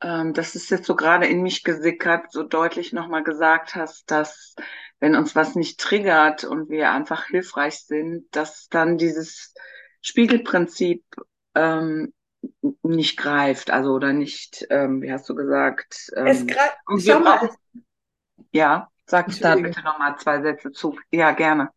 ähm, 0.00 0.34
das 0.34 0.54
ist 0.54 0.70
jetzt 0.70 0.86
so 0.86 0.94
gerade 0.94 1.26
in 1.26 1.42
mich 1.42 1.64
gesickert, 1.64 2.30
so 2.30 2.44
deutlich 2.44 2.92
nochmal 2.92 3.24
gesagt 3.24 3.74
hast, 3.74 4.08
dass 4.12 4.54
wenn 5.00 5.16
uns 5.16 5.34
was 5.34 5.56
nicht 5.56 5.80
triggert 5.80 6.44
und 6.44 6.70
wir 6.70 6.92
einfach 6.92 7.26
hilfreich 7.26 7.80
sind, 7.80 8.26
dass 8.30 8.68
dann 8.68 8.96
dieses 8.96 9.54
Spiegelprinzip 10.02 11.02
ähm, 11.56 12.14
nicht 12.84 13.16
greift, 13.16 13.72
also 13.72 13.90
oder 13.90 14.12
nicht, 14.12 14.64
ähm, 14.70 15.02
wie 15.02 15.10
hast 15.10 15.28
du 15.28 15.34
gesagt? 15.34 16.12
Ähm, 16.14 16.26
es 16.28 16.46
greift. 16.46 16.76
Schau 17.00 17.18
mal. 17.18 17.50
Ja. 18.52 18.88
Sag 19.08 19.26
da 19.40 19.56
bitte 19.56 19.82
nochmal 19.82 20.16
zwei 20.18 20.42
Sätze 20.42 20.70
zu. 20.70 20.96
Ja, 21.10 21.32
gerne. 21.32 21.70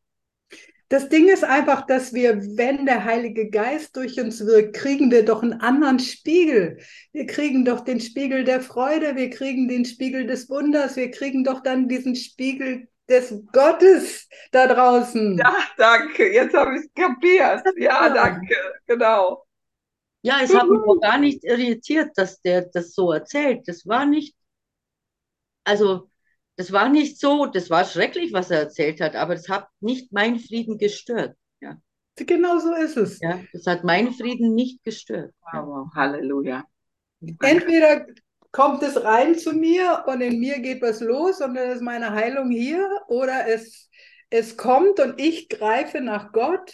Das 0.89 1.07
Ding 1.07 1.29
ist 1.29 1.45
einfach, 1.45 1.85
dass 1.85 2.13
wir, 2.13 2.41
wenn 2.57 2.85
der 2.85 3.05
Heilige 3.05 3.49
Geist 3.49 3.95
durch 3.95 4.19
uns 4.19 4.45
wirkt, 4.45 4.75
kriegen 4.75 5.09
wir 5.09 5.23
doch 5.23 5.41
einen 5.41 5.61
anderen 5.61 5.99
Spiegel. 5.99 6.79
Wir 7.13 7.25
kriegen 7.27 7.63
doch 7.63 7.79
den 7.79 8.01
Spiegel 8.01 8.43
der 8.43 8.59
Freude, 8.59 9.15
wir 9.15 9.29
kriegen 9.29 9.69
den 9.69 9.85
Spiegel 9.85 10.27
des 10.27 10.49
Wunders, 10.49 10.97
wir 10.97 11.09
kriegen 11.09 11.45
doch 11.45 11.63
dann 11.63 11.87
diesen 11.87 12.17
Spiegel 12.17 12.89
des 13.07 13.33
Gottes 13.53 14.27
da 14.51 14.67
draußen. 14.67 15.37
Ja, 15.37 15.55
danke. 15.77 16.33
Jetzt 16.33 16.53
habe 16.53 16.75
ich 16.75 16.81
es 16.81 16.93
kapiert. 16.93 17.63
Ja, 17.77 18.09
danke. 18.09 18.53
Genau. 18.85 19.45
Ja, 20.23 20.39
es 20.43 20.53
hat 20.53 20.67
mich 20.67 20.81
auch 20.81 20.99
gar 20.99 21.17
nicht 21.17 21.45
irritiert, 21.45 22.11
dass 22.15 22.41
der 22.41 22.63
das 22.63 22.93
so 22.93 23.13
erzählt. 23.13 23.65
Das 23.65 23.87
war 23.87 24.05
nicht, 24.05 24.35
also 25.63 26.10
das 26.57 26.71
war 26.71 26.89
nicht 26.89 27.19
so, 27.19 27.45
das 27.45 27.69
war 27.69 27.85
schrecklich, 27.85 28.33
was 28.33 28.51
er 28.51 28.59
erzählt 28.59 29.01
hat, 29.01 29.15
aber 29.15 29.35
das 29.35 29.49
hat 29.49 29.67
nicht 29.79 30.11
meinen 30.11 30.39
Frieden 30.39 30.77
gestört. 30.77 31.35
Ja. 31.61 31.77
Genau 32.15 32.59
so 32.59 32.73
ist 32.73 32.97
es. 32.97 33.19
Ja, 33.19 33.39
das 33.53 33.65
hat 33.65 33.83
meinen 33.83 34.13
Frieden 34.13 34.53
nicht 34.53 34.83
gestört. 34.83 35.33
Wow, 35.53 35.87
Halleluja. 35.95 36.65
Entweder 37.41 38.05
kommt 38.51 38.83
es 38.83 39.01
rein 39.03 39.37
zu 39.37 39.53
mir 39.53 40.03
und 40.07 40.21
in 40.21 40.39
mir 40.39 40.59
geht 40.59 40.81
was 40.81 40.99
los 40.99 41.41
und 41.41 41.55
dann 41.55 41.71
ist 41.71 41.81
meine 41.81 42.11
Heilung 42.11 42.51
hier 42.51 42.87
oder 43.07 43.47
es, 43.47 43.89
es 44.29 44.57
kommt 44.57 44.99
und 44.99 45.19
ich 45.19 45.49
greife 45.49 46.01
nach 46.01 46.31
Gott 46.31 46.73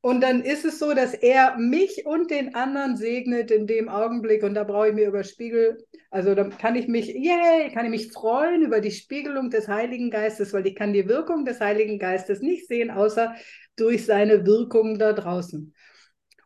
und 0.00 0.20
dann 0.20 0.42
ist 0.42 0.64
es 0.64 0.78
so, 0.78 0.94
dass 0.94 1.12
er 1.12 1.56
mich 1.58 2.06
und 2.06 2.30
den 2.30 2.54
anderen 2.54 2.96
segnet 2.96 3.50
in 3.50 3.66
dem 3.66 3.88
Augenblick. 3.88 4.44
Und 4.44 4.54
da 4.54 4.62
brauche 4.62 4.88
ich 4.88 4.94
mir 4.94 5.08
über 5.08 5.24
Spiegel, 5.24 5.84
also 6.10 6.34
da 6.36 6.48
kann 6.48 6.76
ich 6.76 6.86
mich, 6.86 7.08
yay, 7.08 7.72
kann 7.72 7.84
ich 7.84 7.90
mich 7.90 8.12
freuen 8.12 8.62
über 8.62 8.80
die 8.80 8.92
Spiegelung 8.92 9.50
des 9.50 9.66
Heiligen 9.66 10.10
Geistes, 10.10 10.52
weil 10.52 10.66
ich 10.68 10.76
kann 10.76 10.92
die 10.92 11.08
Wirkung 11.08 11.44
des 11.44 11.60
Heiligen 11.60 11.98
Geistes 11.98 12.40
nicht 12.40 12.68
sehen, 12.68 12.90
außer 12.90 13.34
durch 13.76 14.06
seine 14.06 14.46
Wirkung 14.46 14.98
da 14.98 15.12
draußen. 15.12 15.74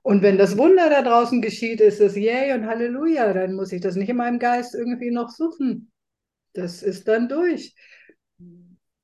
Und 0.03 0.23
wenn 0.23 0.39
das 0.39 0.57
Wunder 0.57 0.89
da 0.89 1.03
draußen 1.03 1.43
geschieht, 1.43 1.81
ist 1.81 2.01
es 2.01 2.17
yay 2.17 2.55
und 2.55 2.67
Halleluja. 2.67 3.33
Dann 3.35 3.55
muss 3.55 3.71
ich 3.71 3.83
das 3.83 3.97
nicht 3.97 4.09
in 4.09 4.17
meinem 4.17 4.39
Geist 4.39 4.75
irgendwie 4.75 5.11
noch 5.11 5.29
suchen. 5.29 5.93
Das 6.55 6.83
ist 6.83 7.07
dann 7.07 7.29
durch. 7.29 7.75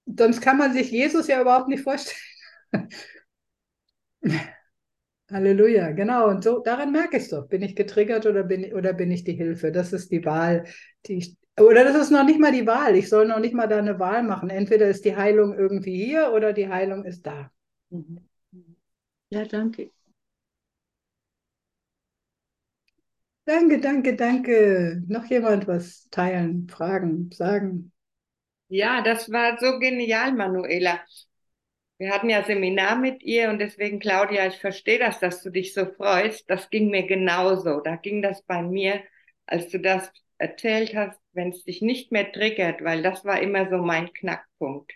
Sonst 0.06 0.40
kann 0.40 0.56
man 0.56 0.72
sich 0.72 0.90
Jesus 0.90 1.28
ja 1.28 1.40
überhaupt 1.40 1.68
nicht 1.68 1.82
vorstellen. 1.82 2.88
Halleluja, 5.30 5.92
genau. 5.92 6.28
Und 6.28 6.44
so 6.44 6.60
daran 6.60 6.92
merke 6.92 7.16
ich 7.18 7.24
es 7.24 7.28
doch. 7.30 7.48
Bin 7.48 7.62
ich 7.62 7.76
getriggert 7.76 8.26
oder 8.26 8.44
bin, 8.44 8.64
ich, 8.64 8.74
oder 8.74 8.92
bin 8.92 9.10
ich 9.10 9.24
die 9.24 9.34
Hilfe? 9.34 9.72
Das 9.72 9.92
ist 9.92 10.10
die 10.12 10.24
Wahl, 10.24 10.64
die 11.06 11.14
ich. 11.18 11.36
Oder 11.60 11.84
das 11.84 11.96
ist 11.96 12.10
noch 12.10 12.24
nicht 12.24 12.40
mal 12.40 12.52
die 12.52 12.66
Wahl. 12.66 12.96
Ich 12.96 13.08
soll 13.08 13.26
noch 13.28 13.40
nicht 13.40 13.54
mal 13.54 13.66
da 13.68 13.78
eine 13.78 13.98
Wahl 13.98 14.22
machen. 14.22 14.50
Entweder 14.50 14.88
ist 14.88 15.04
die 15.04 15.16
Heilung 15.16 15.54
irgendwie 15.58 16.04
hier 16.04 16.32
oder 16.34 16.52
die 16.52 16.68
Heilung 16.68 17.04
ist 17.04 17.26
da. 17.26 17.50
Mhm. 17.90 18.20
Ja, 19.30 19.44
danke. 19.46 19.90
Danke, 23.46 23.80
danke, 23.80 24.14
danke. 24.16 25.02
Noch 25.08 25.24
jemand 25.26 25.66
was 25.66 26.08
teilen, 26.10 26.68
fragen, 26.68 27.30
sagen? 27.32 27.92
Ja, 28.68 29.02
das 29.02 29.30
war 29.30 29.58
so 29.60 29.78
genial, 29.78 30.32
Manuela. 30.34 31.00
Wir 31.98 32.10
hatten 32.12 32.28
ja 32.30 32.42
Seminar 32.44 32.96
mit 32.96 33.22
ihr 33.22 33.50
und 33.50 33.58
deswegen, 33.60 33.98
Claudia, 34.00 34.46
ich 34.48 34.56
verstehe 34.58 34.98
das, 34.98 35.20
dass 35.20 35.42
du 35.42 35.50
dich 35.50 35.74
so 35.74 35.86
freust. 35.86 36.48
Das 36.50 36.70
ging 36.70 36.90
mir 36.90 37.06
genauso. 37.06 37.80
Da 37.80 37.96
ging 37.96 38.20
das 38.22 38.42
bei 38.42 38.62
mir, 38.62 39.02
als 39.46 39.68
du 39.70 39.78
das 39.80 40.10
erzählt 40.38 40.94
hast, 40.94 41.18
wenn 41.32 41.50
es 41.50 41.64
dich 41.64 41.82
nicht 41.82 42.10
mehr 42.12 42.30
triggert, 42.32 42.82
weil 42.84 43.02
das 43.02 43.24
war 43.24 43.40
immer 43.40 43.68
so 43.70 43.78
mein 43.78 44.12
Knackpunkt. 44.12 44.92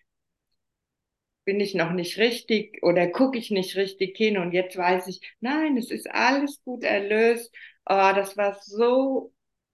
Bin 1.44 1.58
ich 1.60 1.74
noch 1.74 1.90
nicht 1.92 2.18
richtig 2.18 2.82
oder 2.84 3.08
gucke 3.08 3.36
ich 3.38 3.50
nicht 3.50 3.74
richtig 3.76 4.16
hin 4.16 4.38
und 4.38 4.52
jetzt 4.52 4.76
weiß 4.76 5.08
ich, 5.08 5.20
nein, 5.40 5.76
es 5.76 5.90
ist 5.90 6.08
alles 6.10 6.62
gut 6.64 6.84
erlöst. 6.84 7.52
Oh, 7.84 8.12
das 8.14 8.36
war 8.36 8.54
so, 8.62 9.32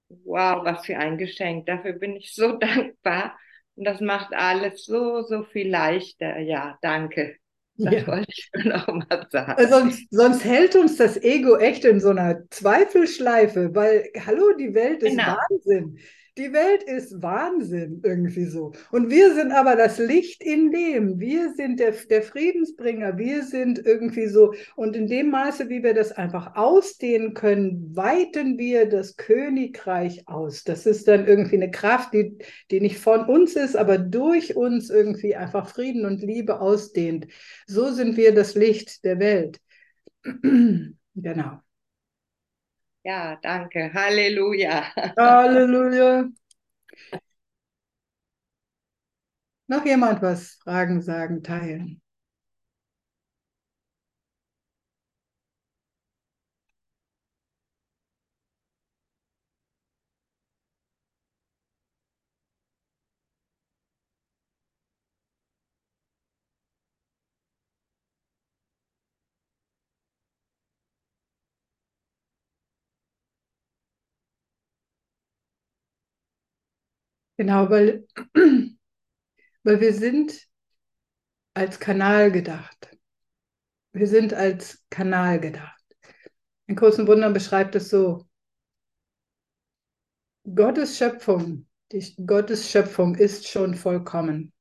wow, 0.09 0.65
was 0.65 0.87
für 0.87 0.97
ein 0.99 1.19
Geschenk. 1.19 1.67
Dafür 1.67 1.93
bin 1.95 2.17
ich 2.17 2.35
so 2.35 2.53
dankbar. 2.59 3.39
Und 3.79 3.85
das 3.85 4.01
macht 4.01 4.35
alles 4.35 4.85
so, 4.85 5.23
so 5.23 5.45
viel 5.45 5.71
leichter. 5.71 6.41
Ja, 6.41 6.77
danke. 6.83 7.37
Das 7.77 7.95
ja. 7.95 8.07
wollte 8.09 8.27
ich 8.29 8.51
nur 8.53 8.77
noch 8.77 8.89
mal 8.89 9.27
sagen. 9.31 9.69
Sonst, 9.69 10.09
sonst 10.11 10.45
hält 10.45 10.75
uns 10.75 10.97
das 10.97 11.17
Ego 11.23 11.57
echt 11.57 11.85
in 11.85 12.01
so 12.01 12.09
einer 12.09 12.43
Zweifelschleife, 12.51 13.73
weil, 13.77 14.11
hallo, 14.27 14.53
die 14.59 14.75
Welt 14.75 15.05
ist 15.05 15.17
genau. 15.17 15.37
Wahnsinn. 15.49 16.01
Die 16.39 16.53
Welt 16.53 16.85
ist 16.85 17.21
Wahnsinn 17.21 18.01
irgendwie 18.05 18.45
so. 18.45 18.73
Und 18.93 19.11
wir 19.11 19.35
sind 19.35 19.51
aber 19.51 19.75
das 19.75 19.99
Licht 19.99 20.41
in 20.41 20.71
dem. 20.71 21.19
Wir 21.19 21.53
sind 21.55 21.81
der, 21.81 21.91
der 21.91 22.23
Friedensbringer. 22.23 23.19
Wir 23.19 23.43
sind 23.43 23.85
irgendwie 23.85 24.29
so. 24.29 24.55
Und 24.77 24.95
in 24.95 25.09
dem 25.09 25.31
Maße, 25.31 25.69
wie 25.69 25.83
wir 25.83 25.95
das 25.95 26.13
einfach 26.13 26.55
ausdehnen 26.55 27.35
können, 27.35 27.97
weiten 27.97 28.57
wir 28.57 28.89
das 28.89 29.17
Königreich 29.17 30.29
aus. 30.29 30.63
Das 30.63 30.87
ist 30.87 31.09
dann 31.09 31.27
irgendwie 31.27 31.57
eine 31.57 31.73
Kraft, 31.73 32.15
die, 32.15 32.39
die 32.71 32.81
nicht 32.81 32.99
von 32.99 33.25
uns 33.25 33.57
ist, 33.57 33.77
aber 33.77 33.99
durch 33.99 34.55
uns 34.55 34.91
irgendwie 34.91 35.35
einfach 35.35 35.69
Frieden 35.69 36.07
und 36.07 36.23
Liebe 36.23 36.61
ausdehnt. 36.61 37.27
So 37.67 37.91
sind 37.91 38.17
wir 38.17 38.33
das 38.33 38.55
Licht 38.55 39.05
der 39.05 39.19
Welt. 39.19 39.59
genau. 41.17 41.59
Ja, 43.05 43.37
danke. 43.43 43.91
Halleluja. 43.95 44.85
Halleluja. 45.19 46.29
Noch 49.67 49.85
jemand 49.87 50.21
was 50.23 50.55
fragen, 50.65 51.01
sagen, 51.03 51.43
teilen? 51.43 52.01
Genau, 77.39 77.71
weil, 77.71 78.07
weil 79.63 79.81
wir 79.81 79.95
sind 79.95 80.49
als 81.55 81.79
Kanal 81.79 82.33
gedacht. 82.33 82.97
Wir 83.93 84.07
sind 84.07 84.35
als 84.35 84.85
Kanal 84.91 85.41
gedacht. 85.41 85.83
Ein 86.69 86.77
großen 86.77 87.07
Wunder 87.07 87.31
beschreibt 87.31 87.75
es 87.77 87.89
so. 87.91 88.29
Gottes 90.55 90.99
Schöpfung, 90.99 91.67
die 91.93 92.15
Gottes 92.27 92.71
Schöpfung 92.71 93.15
ist 93.15 93.47
schon 93.49 93.75
vollkommen. 93.75 94.53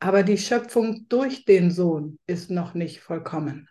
Aber 0.00 0.22
die 0.22 0.38
Schöpfung 0.38 1.06
durch 1.08 1.44
den 1.44 1.70
Sohn 1.70 2.18
ist 2.26 2.50
noch 2.50 2.74
nicht 2.74 3.00
vollkommen. 3.00 3.68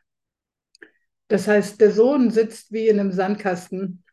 Das 1.28 1.48
heißt, 1.48 1.82
der 1.82 1.92
Sohn 1.92 2.32
sitzt 2.32 2.72
wie 2.72 2.88
in 2.88 3.00
einem 3.00 3.12
Sandkasten, 3.12 4.04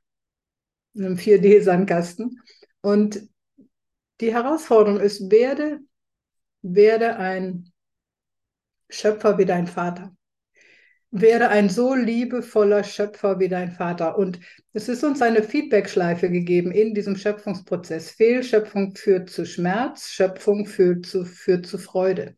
in 0.95 1.05
einem 1.05 1.17
4D-Sandkasten. 1.17 2.41
Und 2.81 3.29
die 4.21 4.33
Herausforderung 4.33 5.01
ist, 5.01 5.31
werde, 5.31 5.81
werde 6.63 7.17
ein 7.17 7.73
Schöpfer 8.89 9.39
wie 9.39 9.45
dein 9.45 9.67
Vater 9.67 10.15
wäre 11.15 11.49
ein 11.49 11.69
so 11.69 11.95
liebevoller 11.95 12.83
Schöpfer 12.83 13.39
wie 13.39 13.49
dein 13.49 13.71
Vater. 13.71 14.19
Und 14.19 14.41
es 14.73 14.89
ist 14.89 15.05
uns 15.05 15.23
eine 15.23 15.45
Feedbackschleife 15.45 16.29
gegeben 16.29 16.73
in 16.73 16.93
diesem 16.93 17.17
Schöpfungsprozess. 17.17 18.11
Fehlschöpfung 18.11 18.97
führt 18.97 19.31
zu 19.31 19.47
Schmerz, 19.47 20.09
Schöpfung 20.09 20.67
führt 20.67 21.07
zu, 21.07 21.25
führt 21.25 21.67
zu 21.67 21.79
Freude. 21.79 22.37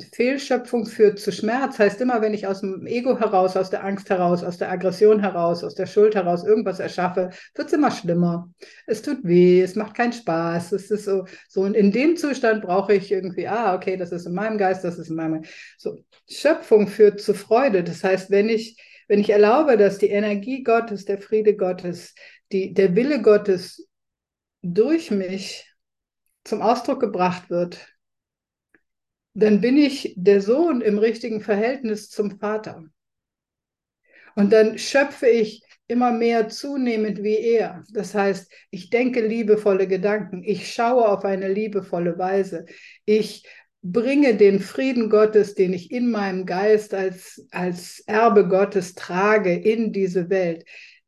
Fehlschöpfung 0.00 0.86
führt 0.86 1.18
zu 1.18 1.32
Schmerz, 1.32 1.78
heißt 1.78 2.00
immer, 2.00 2.22
wenn 2.22 2.32
ich 2.32 2.46
aus 2.46 2.60
dem 2.60 2.86
Ego 2.86 3.18
heraus, 3.18 3.56
aus 3.58 3.68
der 3.68 3.84
Angst 3.84 4.08
heraus, 4.08 4.42
aus 4.42 4.56
der 4.56 4.70
Aggression 4.70 5.20
heraus, 5.20 5.62
aus 5.62 5.74
der 5.74 5.84
Schuld 5.84 6.14
heraus 6.14 6.44
irgendwas 6.44 6.80
erschaffe, 6.80 7.28
wird 7.54 7.68
es 7.68 7.74
immer 7.74 7.90
schlimmer. 7.90 8.50
Es 8.86 9.02
tut 9.02 9.18
weh, 9.22 9.60
es 9.60 9.76
macht 9.76 9.94
keinen 9.94 10.14
Spaß. 10.14 10.72
Es 10.72 10.90
ist 10.90 11.04
so, 11.04 11.26
so, 11.48 11.60
und 11.60 11.74
in 11.74 11.92
dem 11.92 12.16
Zustand 12.16 12.62
brauche 12.62 12.94
ich 12.94 13.12
irgendwie, 13.12 13.46
ah, 13.46 13.74
okay, 13.74 13.98
das 13.98 14.12
ist 14.12 14.26
in 14.26 14.32
meinem 14.32 14.56
Geist, 14.56 14.82
das 14.82 14.98
ist 14.98 15.10
in 15.10 15.16
meinem. 15.16 15.44
So, 15.76 15.98
Schöpfung 16.26 16.88
führt 16.88 17.20
zu 17.20 17.34
Freude. 17.34 17.84
Das 17.84 18.02
heißt, 18.02 18.30
wenn 18.30 18.48
ich, 18.48 18.78
wenn 19.08 19.20
ich 19.20 19.28
erlaube, 19.28 19.76
dass 19.76 19.98
die 19.98 20.08
Energie 20.08 20.62
Gottes, 20.62 21.04
der 21.04 21.18
Friede 21.18 21.54
Gottes, 21.54 22.14
die, 22.50 22.72
der 22.72 22.96
Wille 22.96 23.20
Gottes 23.20 23.86
durch 24.62 25.10
mich 25.10 25.68
zum 26.44 26.62
Ausdruck 26.62 27.00
gebracht 27.00 27.50
wird, 27.50 27.91
dann 29.34 29.60
bin 29.60 29.76
ich 29.76 30.14
der 30.16 30.40
Sohn 30.40 30.80
im 30.80 30.98
richtigen 30.98 31.40
Verhältnis 31.40 32.10
zum 32.10 32.38
Vater. 32.38 32.84
Und 34.34 34.52
dann 34.52 34.78
schöpfe 34.78 35.26
ich 35.26 35.62
immer 35.88 36.12
mehr 36.12 36.48
zunehmend 36.48 37.22
wie 37.22 37.36
er. 37.36 37.84
Das 37.92 38.14
heißt, 38.14 38.50
ich 38.70 38.90
denke 38.90 39.26
liebevolle 39.26 39.86
Gedanken, 39.86 40.42
ich 40.42 40.72
schaue 40.72 41.08
auf 41.08 41.24
eine 41.24 41.52
liebevolle 41.52 42.18
Weise, 42.18 42.64
ich 43.04 43.46
bringe 43.82 44.36
den 44.36 44.60
Frieden 44.60 45.10
Gottes, 45.10 45.54
den 45.54 45.72
ich 45.72 45.90
in 45.90 46.10
meinem 46.10 46.46
Geist 46.46 46.94
als, 46.94 47.46
als 47.50 48.00
Erbe 48.06 48.48
Gottes 48.48 48.94
trage, 48.94 49.54
in 49.54 49.92
diese 49.92 50.30
Welt. 50.30 50.64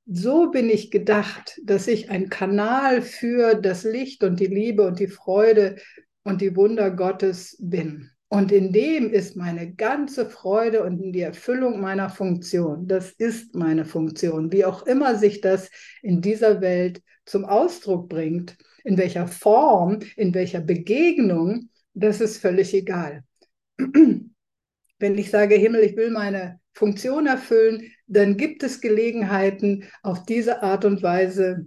So 0.06 0.50
bin 0.50 0.68
ich 0.68 0.90
gedacht, 0.90 1.58
dass 1.64 1.86
ich 1.86 2.10
ein 2.10 2.28
Kanal 2.28 3.00
für 3.00 3.54
das 3.54 3.84
Licht 3.84 4.22
und 4.22 4.38
die 4.38 4.46
Liebe 4.46 4.86
und 4.86 4.98
die 4.98 5.06
Freude 5.06 5.76
und 6.24 6.42
die 6.42 6.56
Wunder 6.56 6.90
Gottes 6.90 7.56
bin. 7.60 8.10
Und 8.34 8.50
in 8.50 8.72
dem 8.72 9.12
ist 9.12 9.36
meine 9.36 9.74
ganze 9.74 10.28
Freude 10.28 10.82
und 10.82 11.12
die 11.12 11.20
Erfüllung 11.20 11.80
meiner 11.80 12.10
Funktion. 12.10 12.88
Das 12.88 13.12
ist 13.12 13.54
meine 13.54 13.84
Funktion, 13.84 14.50
wie 14.50 14.64
auch 14.64 14.88
immer 14.88 15.16
sich 15.16 15.40
das 15.40 15.70
in 16.02 16.20
dieser 16.20 16.60
Welt 16.60 17.00
zum 17.26 17.44
Ausdruck 17.44 18.08
bringt, 18.08 18.56
in 18.82 18.98
welcher 18.98 19.28
Form, 19.28 20.00
in 20.16 20.34
welcher 20.34 20.60
Begegnung, 20.60 21.70
das 21.94 22.20
ist 22.20 22.38
völlig 22.38 22.74
egal. 22.74 23.22
Wenn 23.78 25.16
ich 25.16 25.30
sage, 25.30 25.54
Himmel, 25.54 25.84
ich 25.84 25.96
will 25.96 26.10
meine 26.10 26.58
Funktion 26.72 27.28
erfüllen, 27.28 27.92
dann 28.08 28.36
gibt 28.36 28.64
es 28.64 28.80
Gelegenheiten, 28.80 29.84
auf 30.02 30.24
diese 30.24 30.60
Art 30.60 30.84
und 30.84 31.04
Weise 31.04 31.66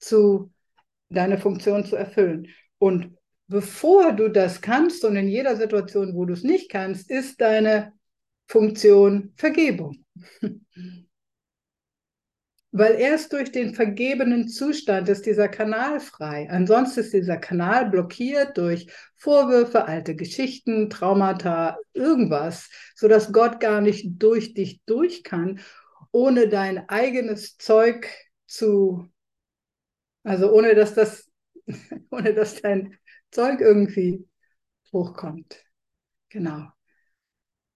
zu 0.00 0.50
deine 1.08 1.38
Funktion 1.38 1.84
zu 1.84 1.94
erfüllen. 1.94 2.48
Und 2.78 3.16
bevor 3.50 4.12
du 4.12 4.28
das 4.28 4.60
kannst 4.60 5.04
und 5.04 5.16
in 5.16 5.28
jeder 5.28 5.56
Situation, 5.56 6.14
wo 6.14 6.24
du 6.24 6.32
es 6.34 6.44
nicht 6.44 6.70
kannst, 6.70 7.10
ist 7.10 7.40
deine 7.40 7.92
Funktion 8.46 9.32
Vergebung. 9.36 10.04
Weil 12.72 12.94
erst 12.94 13.32
durch 13.32 13.50
den 13.50 13.74
vergebenen 13.74 14.46
Zustand 14.46 15.08
ist 15.08 15.26
dieser 15.26 15.48
Kanal 15.48 15.98
frei. 15.98 16.48
Ansonsten 16.48 17.00
ist 17.00 17.12
dieser 17.12 17.38
Kanal 17.38 17.90
blockiert 17.90 18.56
durch 18.56 18.86
Vorwürfe, 19.16 19.86
alte 19.86 20.14
Geschichten, 20.14 20.88
Traumata, 20.88 21.76
irgendwas, 21.92 22.70
sodass 22.94 23.32
Gott 23.32 23.58
gar 23.58 23.80
nicht 23.80 24.22
durch 24.22 24.54
dich 24.54 24.80
durch 24.86 25.24
kann, 25.24 25.58
ohne 26.12 26.48
dein 26.48 26.88
eigenes 26.88 27.56
Zeug 27.56 28.08
zu, 28.46 29.08
also 30.22 30.52
ohne 30.52 30.76
dass 30.76 30.94
das, 30.94 31.28
ohne 32.12 32.32
dass 32.32 32.62
dein 32.62 32.96
Zeug 33.30 33.60
irgendwie 33.60 34.26
hochkommt. 34.92 35.64
Genau. 36.28 36.68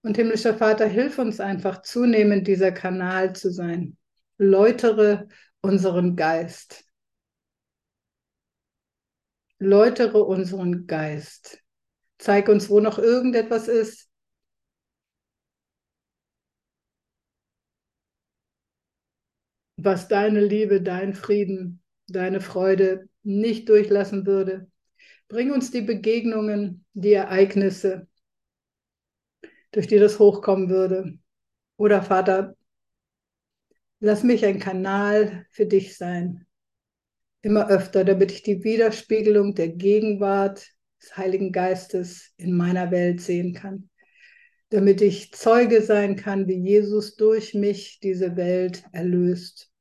Und 0.02 0.16
himmlischer 0.16 0.54
Vater, 0.54 0.86
hilf 0.86 1.18
uns 1.18 1.40
einfach 1.40 1.82
zunehmend 1.82 2.46
dieser 2.46 2.72
Kanal 2.72 3.34
zu 3.34 3.50
sein. 3.50 3.96
Läutere 4.36 5.28
unseren 5.62 6.16
Geist. 6.16 6.84
Läutere 9.58 10.22
unseren 10.24 10.86
Geist. 10.86 11.60
Zeig 12.18 12.48
uns, 12.48 12.68
wo 12.68 12.80
noch 12.80 12.98
irgendetwas 12.98 13.68
ist. 13.68 14.10
was 19.84 20.08
deine 20.08 20.40
Liebe, 20.40 20.82
dein 20.82 21.14
Frieden, 21.14 21.82
deine 22.08 22.40
Freude 22.40 23.08
nicht 23.22 23.68
durchlassen 23.68 24.26
würde. 24.26 24.70
Bring 25.28 25.52
uns 25.52 25.70
die 25.70 25.80
Begegnungen, 25.80 26.84
die 26.92 27.12
Ereignisse, 27.12 28.06
durch 29.72 29.86
die 29.86 29.98
das 29.98 30.18
hochkommen 30.18 30.68
würde. 30.68 31.18
Oder 31.76 32.02
Vater, 32.02 32.56
lass 34.00 34.22
mich 34.22 34.44
ein 34.44 34.60
Kanal 34.60 35.46
für 35.50 35.66
dich 35.66 35.96
sein. 35.96 36.46
Immer 37.42 37.68
öfter, 37.68 38.04
damit 38.04 38.32
ich 38.32 38.42
die 38.42 38.62
Widerspiegelung 38.64 39.54
der 39.54 39.68
Gegenwart 39.68 40.66
des 41.02 41.16
Heiligen 41.16 41.52
Geistes 41.52 42.32
in 42.36 42.56
meiner 42.56 42.90
Welt 42.90 43.20
sehen 43.20 43.54
kann. 43.54 43.90
Damit 44.70 45.02
ich 45.02 45.32
Zeuge 45.32 45.82
sein 45.82 46.16
kann, 46.16 46.48
wie 46.48 46.58
Jesus 46.58 47.16
durch 47.16 47.54
mich 47.54 48.00
diese 48.00 48.36
Welt 48.36 48.84
erlöst. 48.92 49.73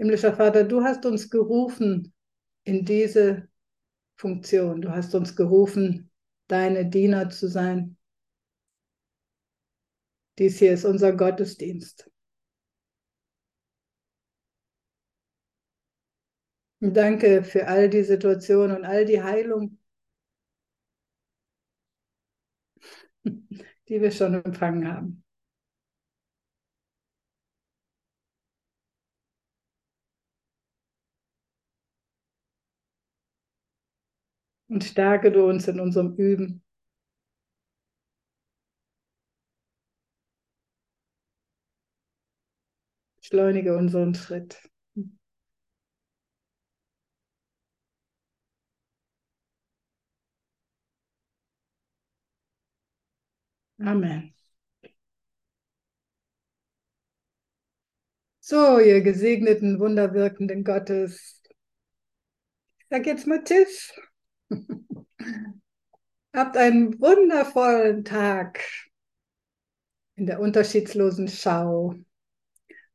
Himmlischer 0.00 0.34
Vater, 0.34 0.64
du 0.64 0.82
hast 0.82 1.04
uns 1.04 1.28
gerufen 1.28 2.14
in 2.64 2.86
diese 2.86 3.50
Funktion. 4.16 4.80
Du 4.80 4.88
hast 4.90 5.14
uns 5.14 5.36
gerufen, 5.36 6.10
deine 6.46 6.86
Diener 6.88 7.28
zu 7.28 7.48
sein. 7.48 7.98
Dies 10.38 10.58
hier 10.58 10.72
ist 10.72 10.86
unser 10.86 11.12
Gottesdienst. 11.14 12.10
Danke 16.80 17.44
für 17.44 17.68
all 17.68 17.90
die 17.90 18.02
Situationen 18.02 18.78
und 18.78 18.84
all 18.86 19.04
die 19.04 19.22
Heilung, 19.22 19.78
die 23.24 24.00
wir 24.00 24.10
schon 24.10 24.32
empfangen 24.32 24.88
haben. 24.90 25.22
Und 34.70 34.84
stärke 34.84 35.30
du 35.32 35.44
uns 35.46 35.66
in 35.68 35.80
unserem 35.80 36.14
Üben. 36.14 36.62
Beschleunige 43.20 43.76
unseren 43.76 44.14
Schritt. 44.14 44.60
Amen. 53.80 54.32
So, 58.40 58.78
ihr 58.78 59.00
gesegneten, 59.00 59.80
wunderwirkenden 59.80 60.62
Gottes. 60.62 61.42
Sage 62.90 63.10
jetzt 63.10 63.26
mal 63.26 63.42
Tisch. 63.42 63.94
Habt 66.34 66.56
einen 66.56 67.00
wundervollen 67.00 68.04
Tag 68.04 68.60
in 70.14 70.26
der 70.26 70.38
unterschiedslosen 70.40 71.26
Schau 71.26 71.96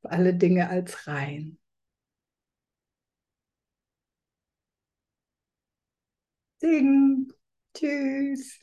für 0.02 0.10
alle 0.12 0.34
Dinge 0.34 0.70
als 0.70 1.08
rein. 1.08 1.58
Ding. 6.62 7.32
Tschüss. 7.74 8.60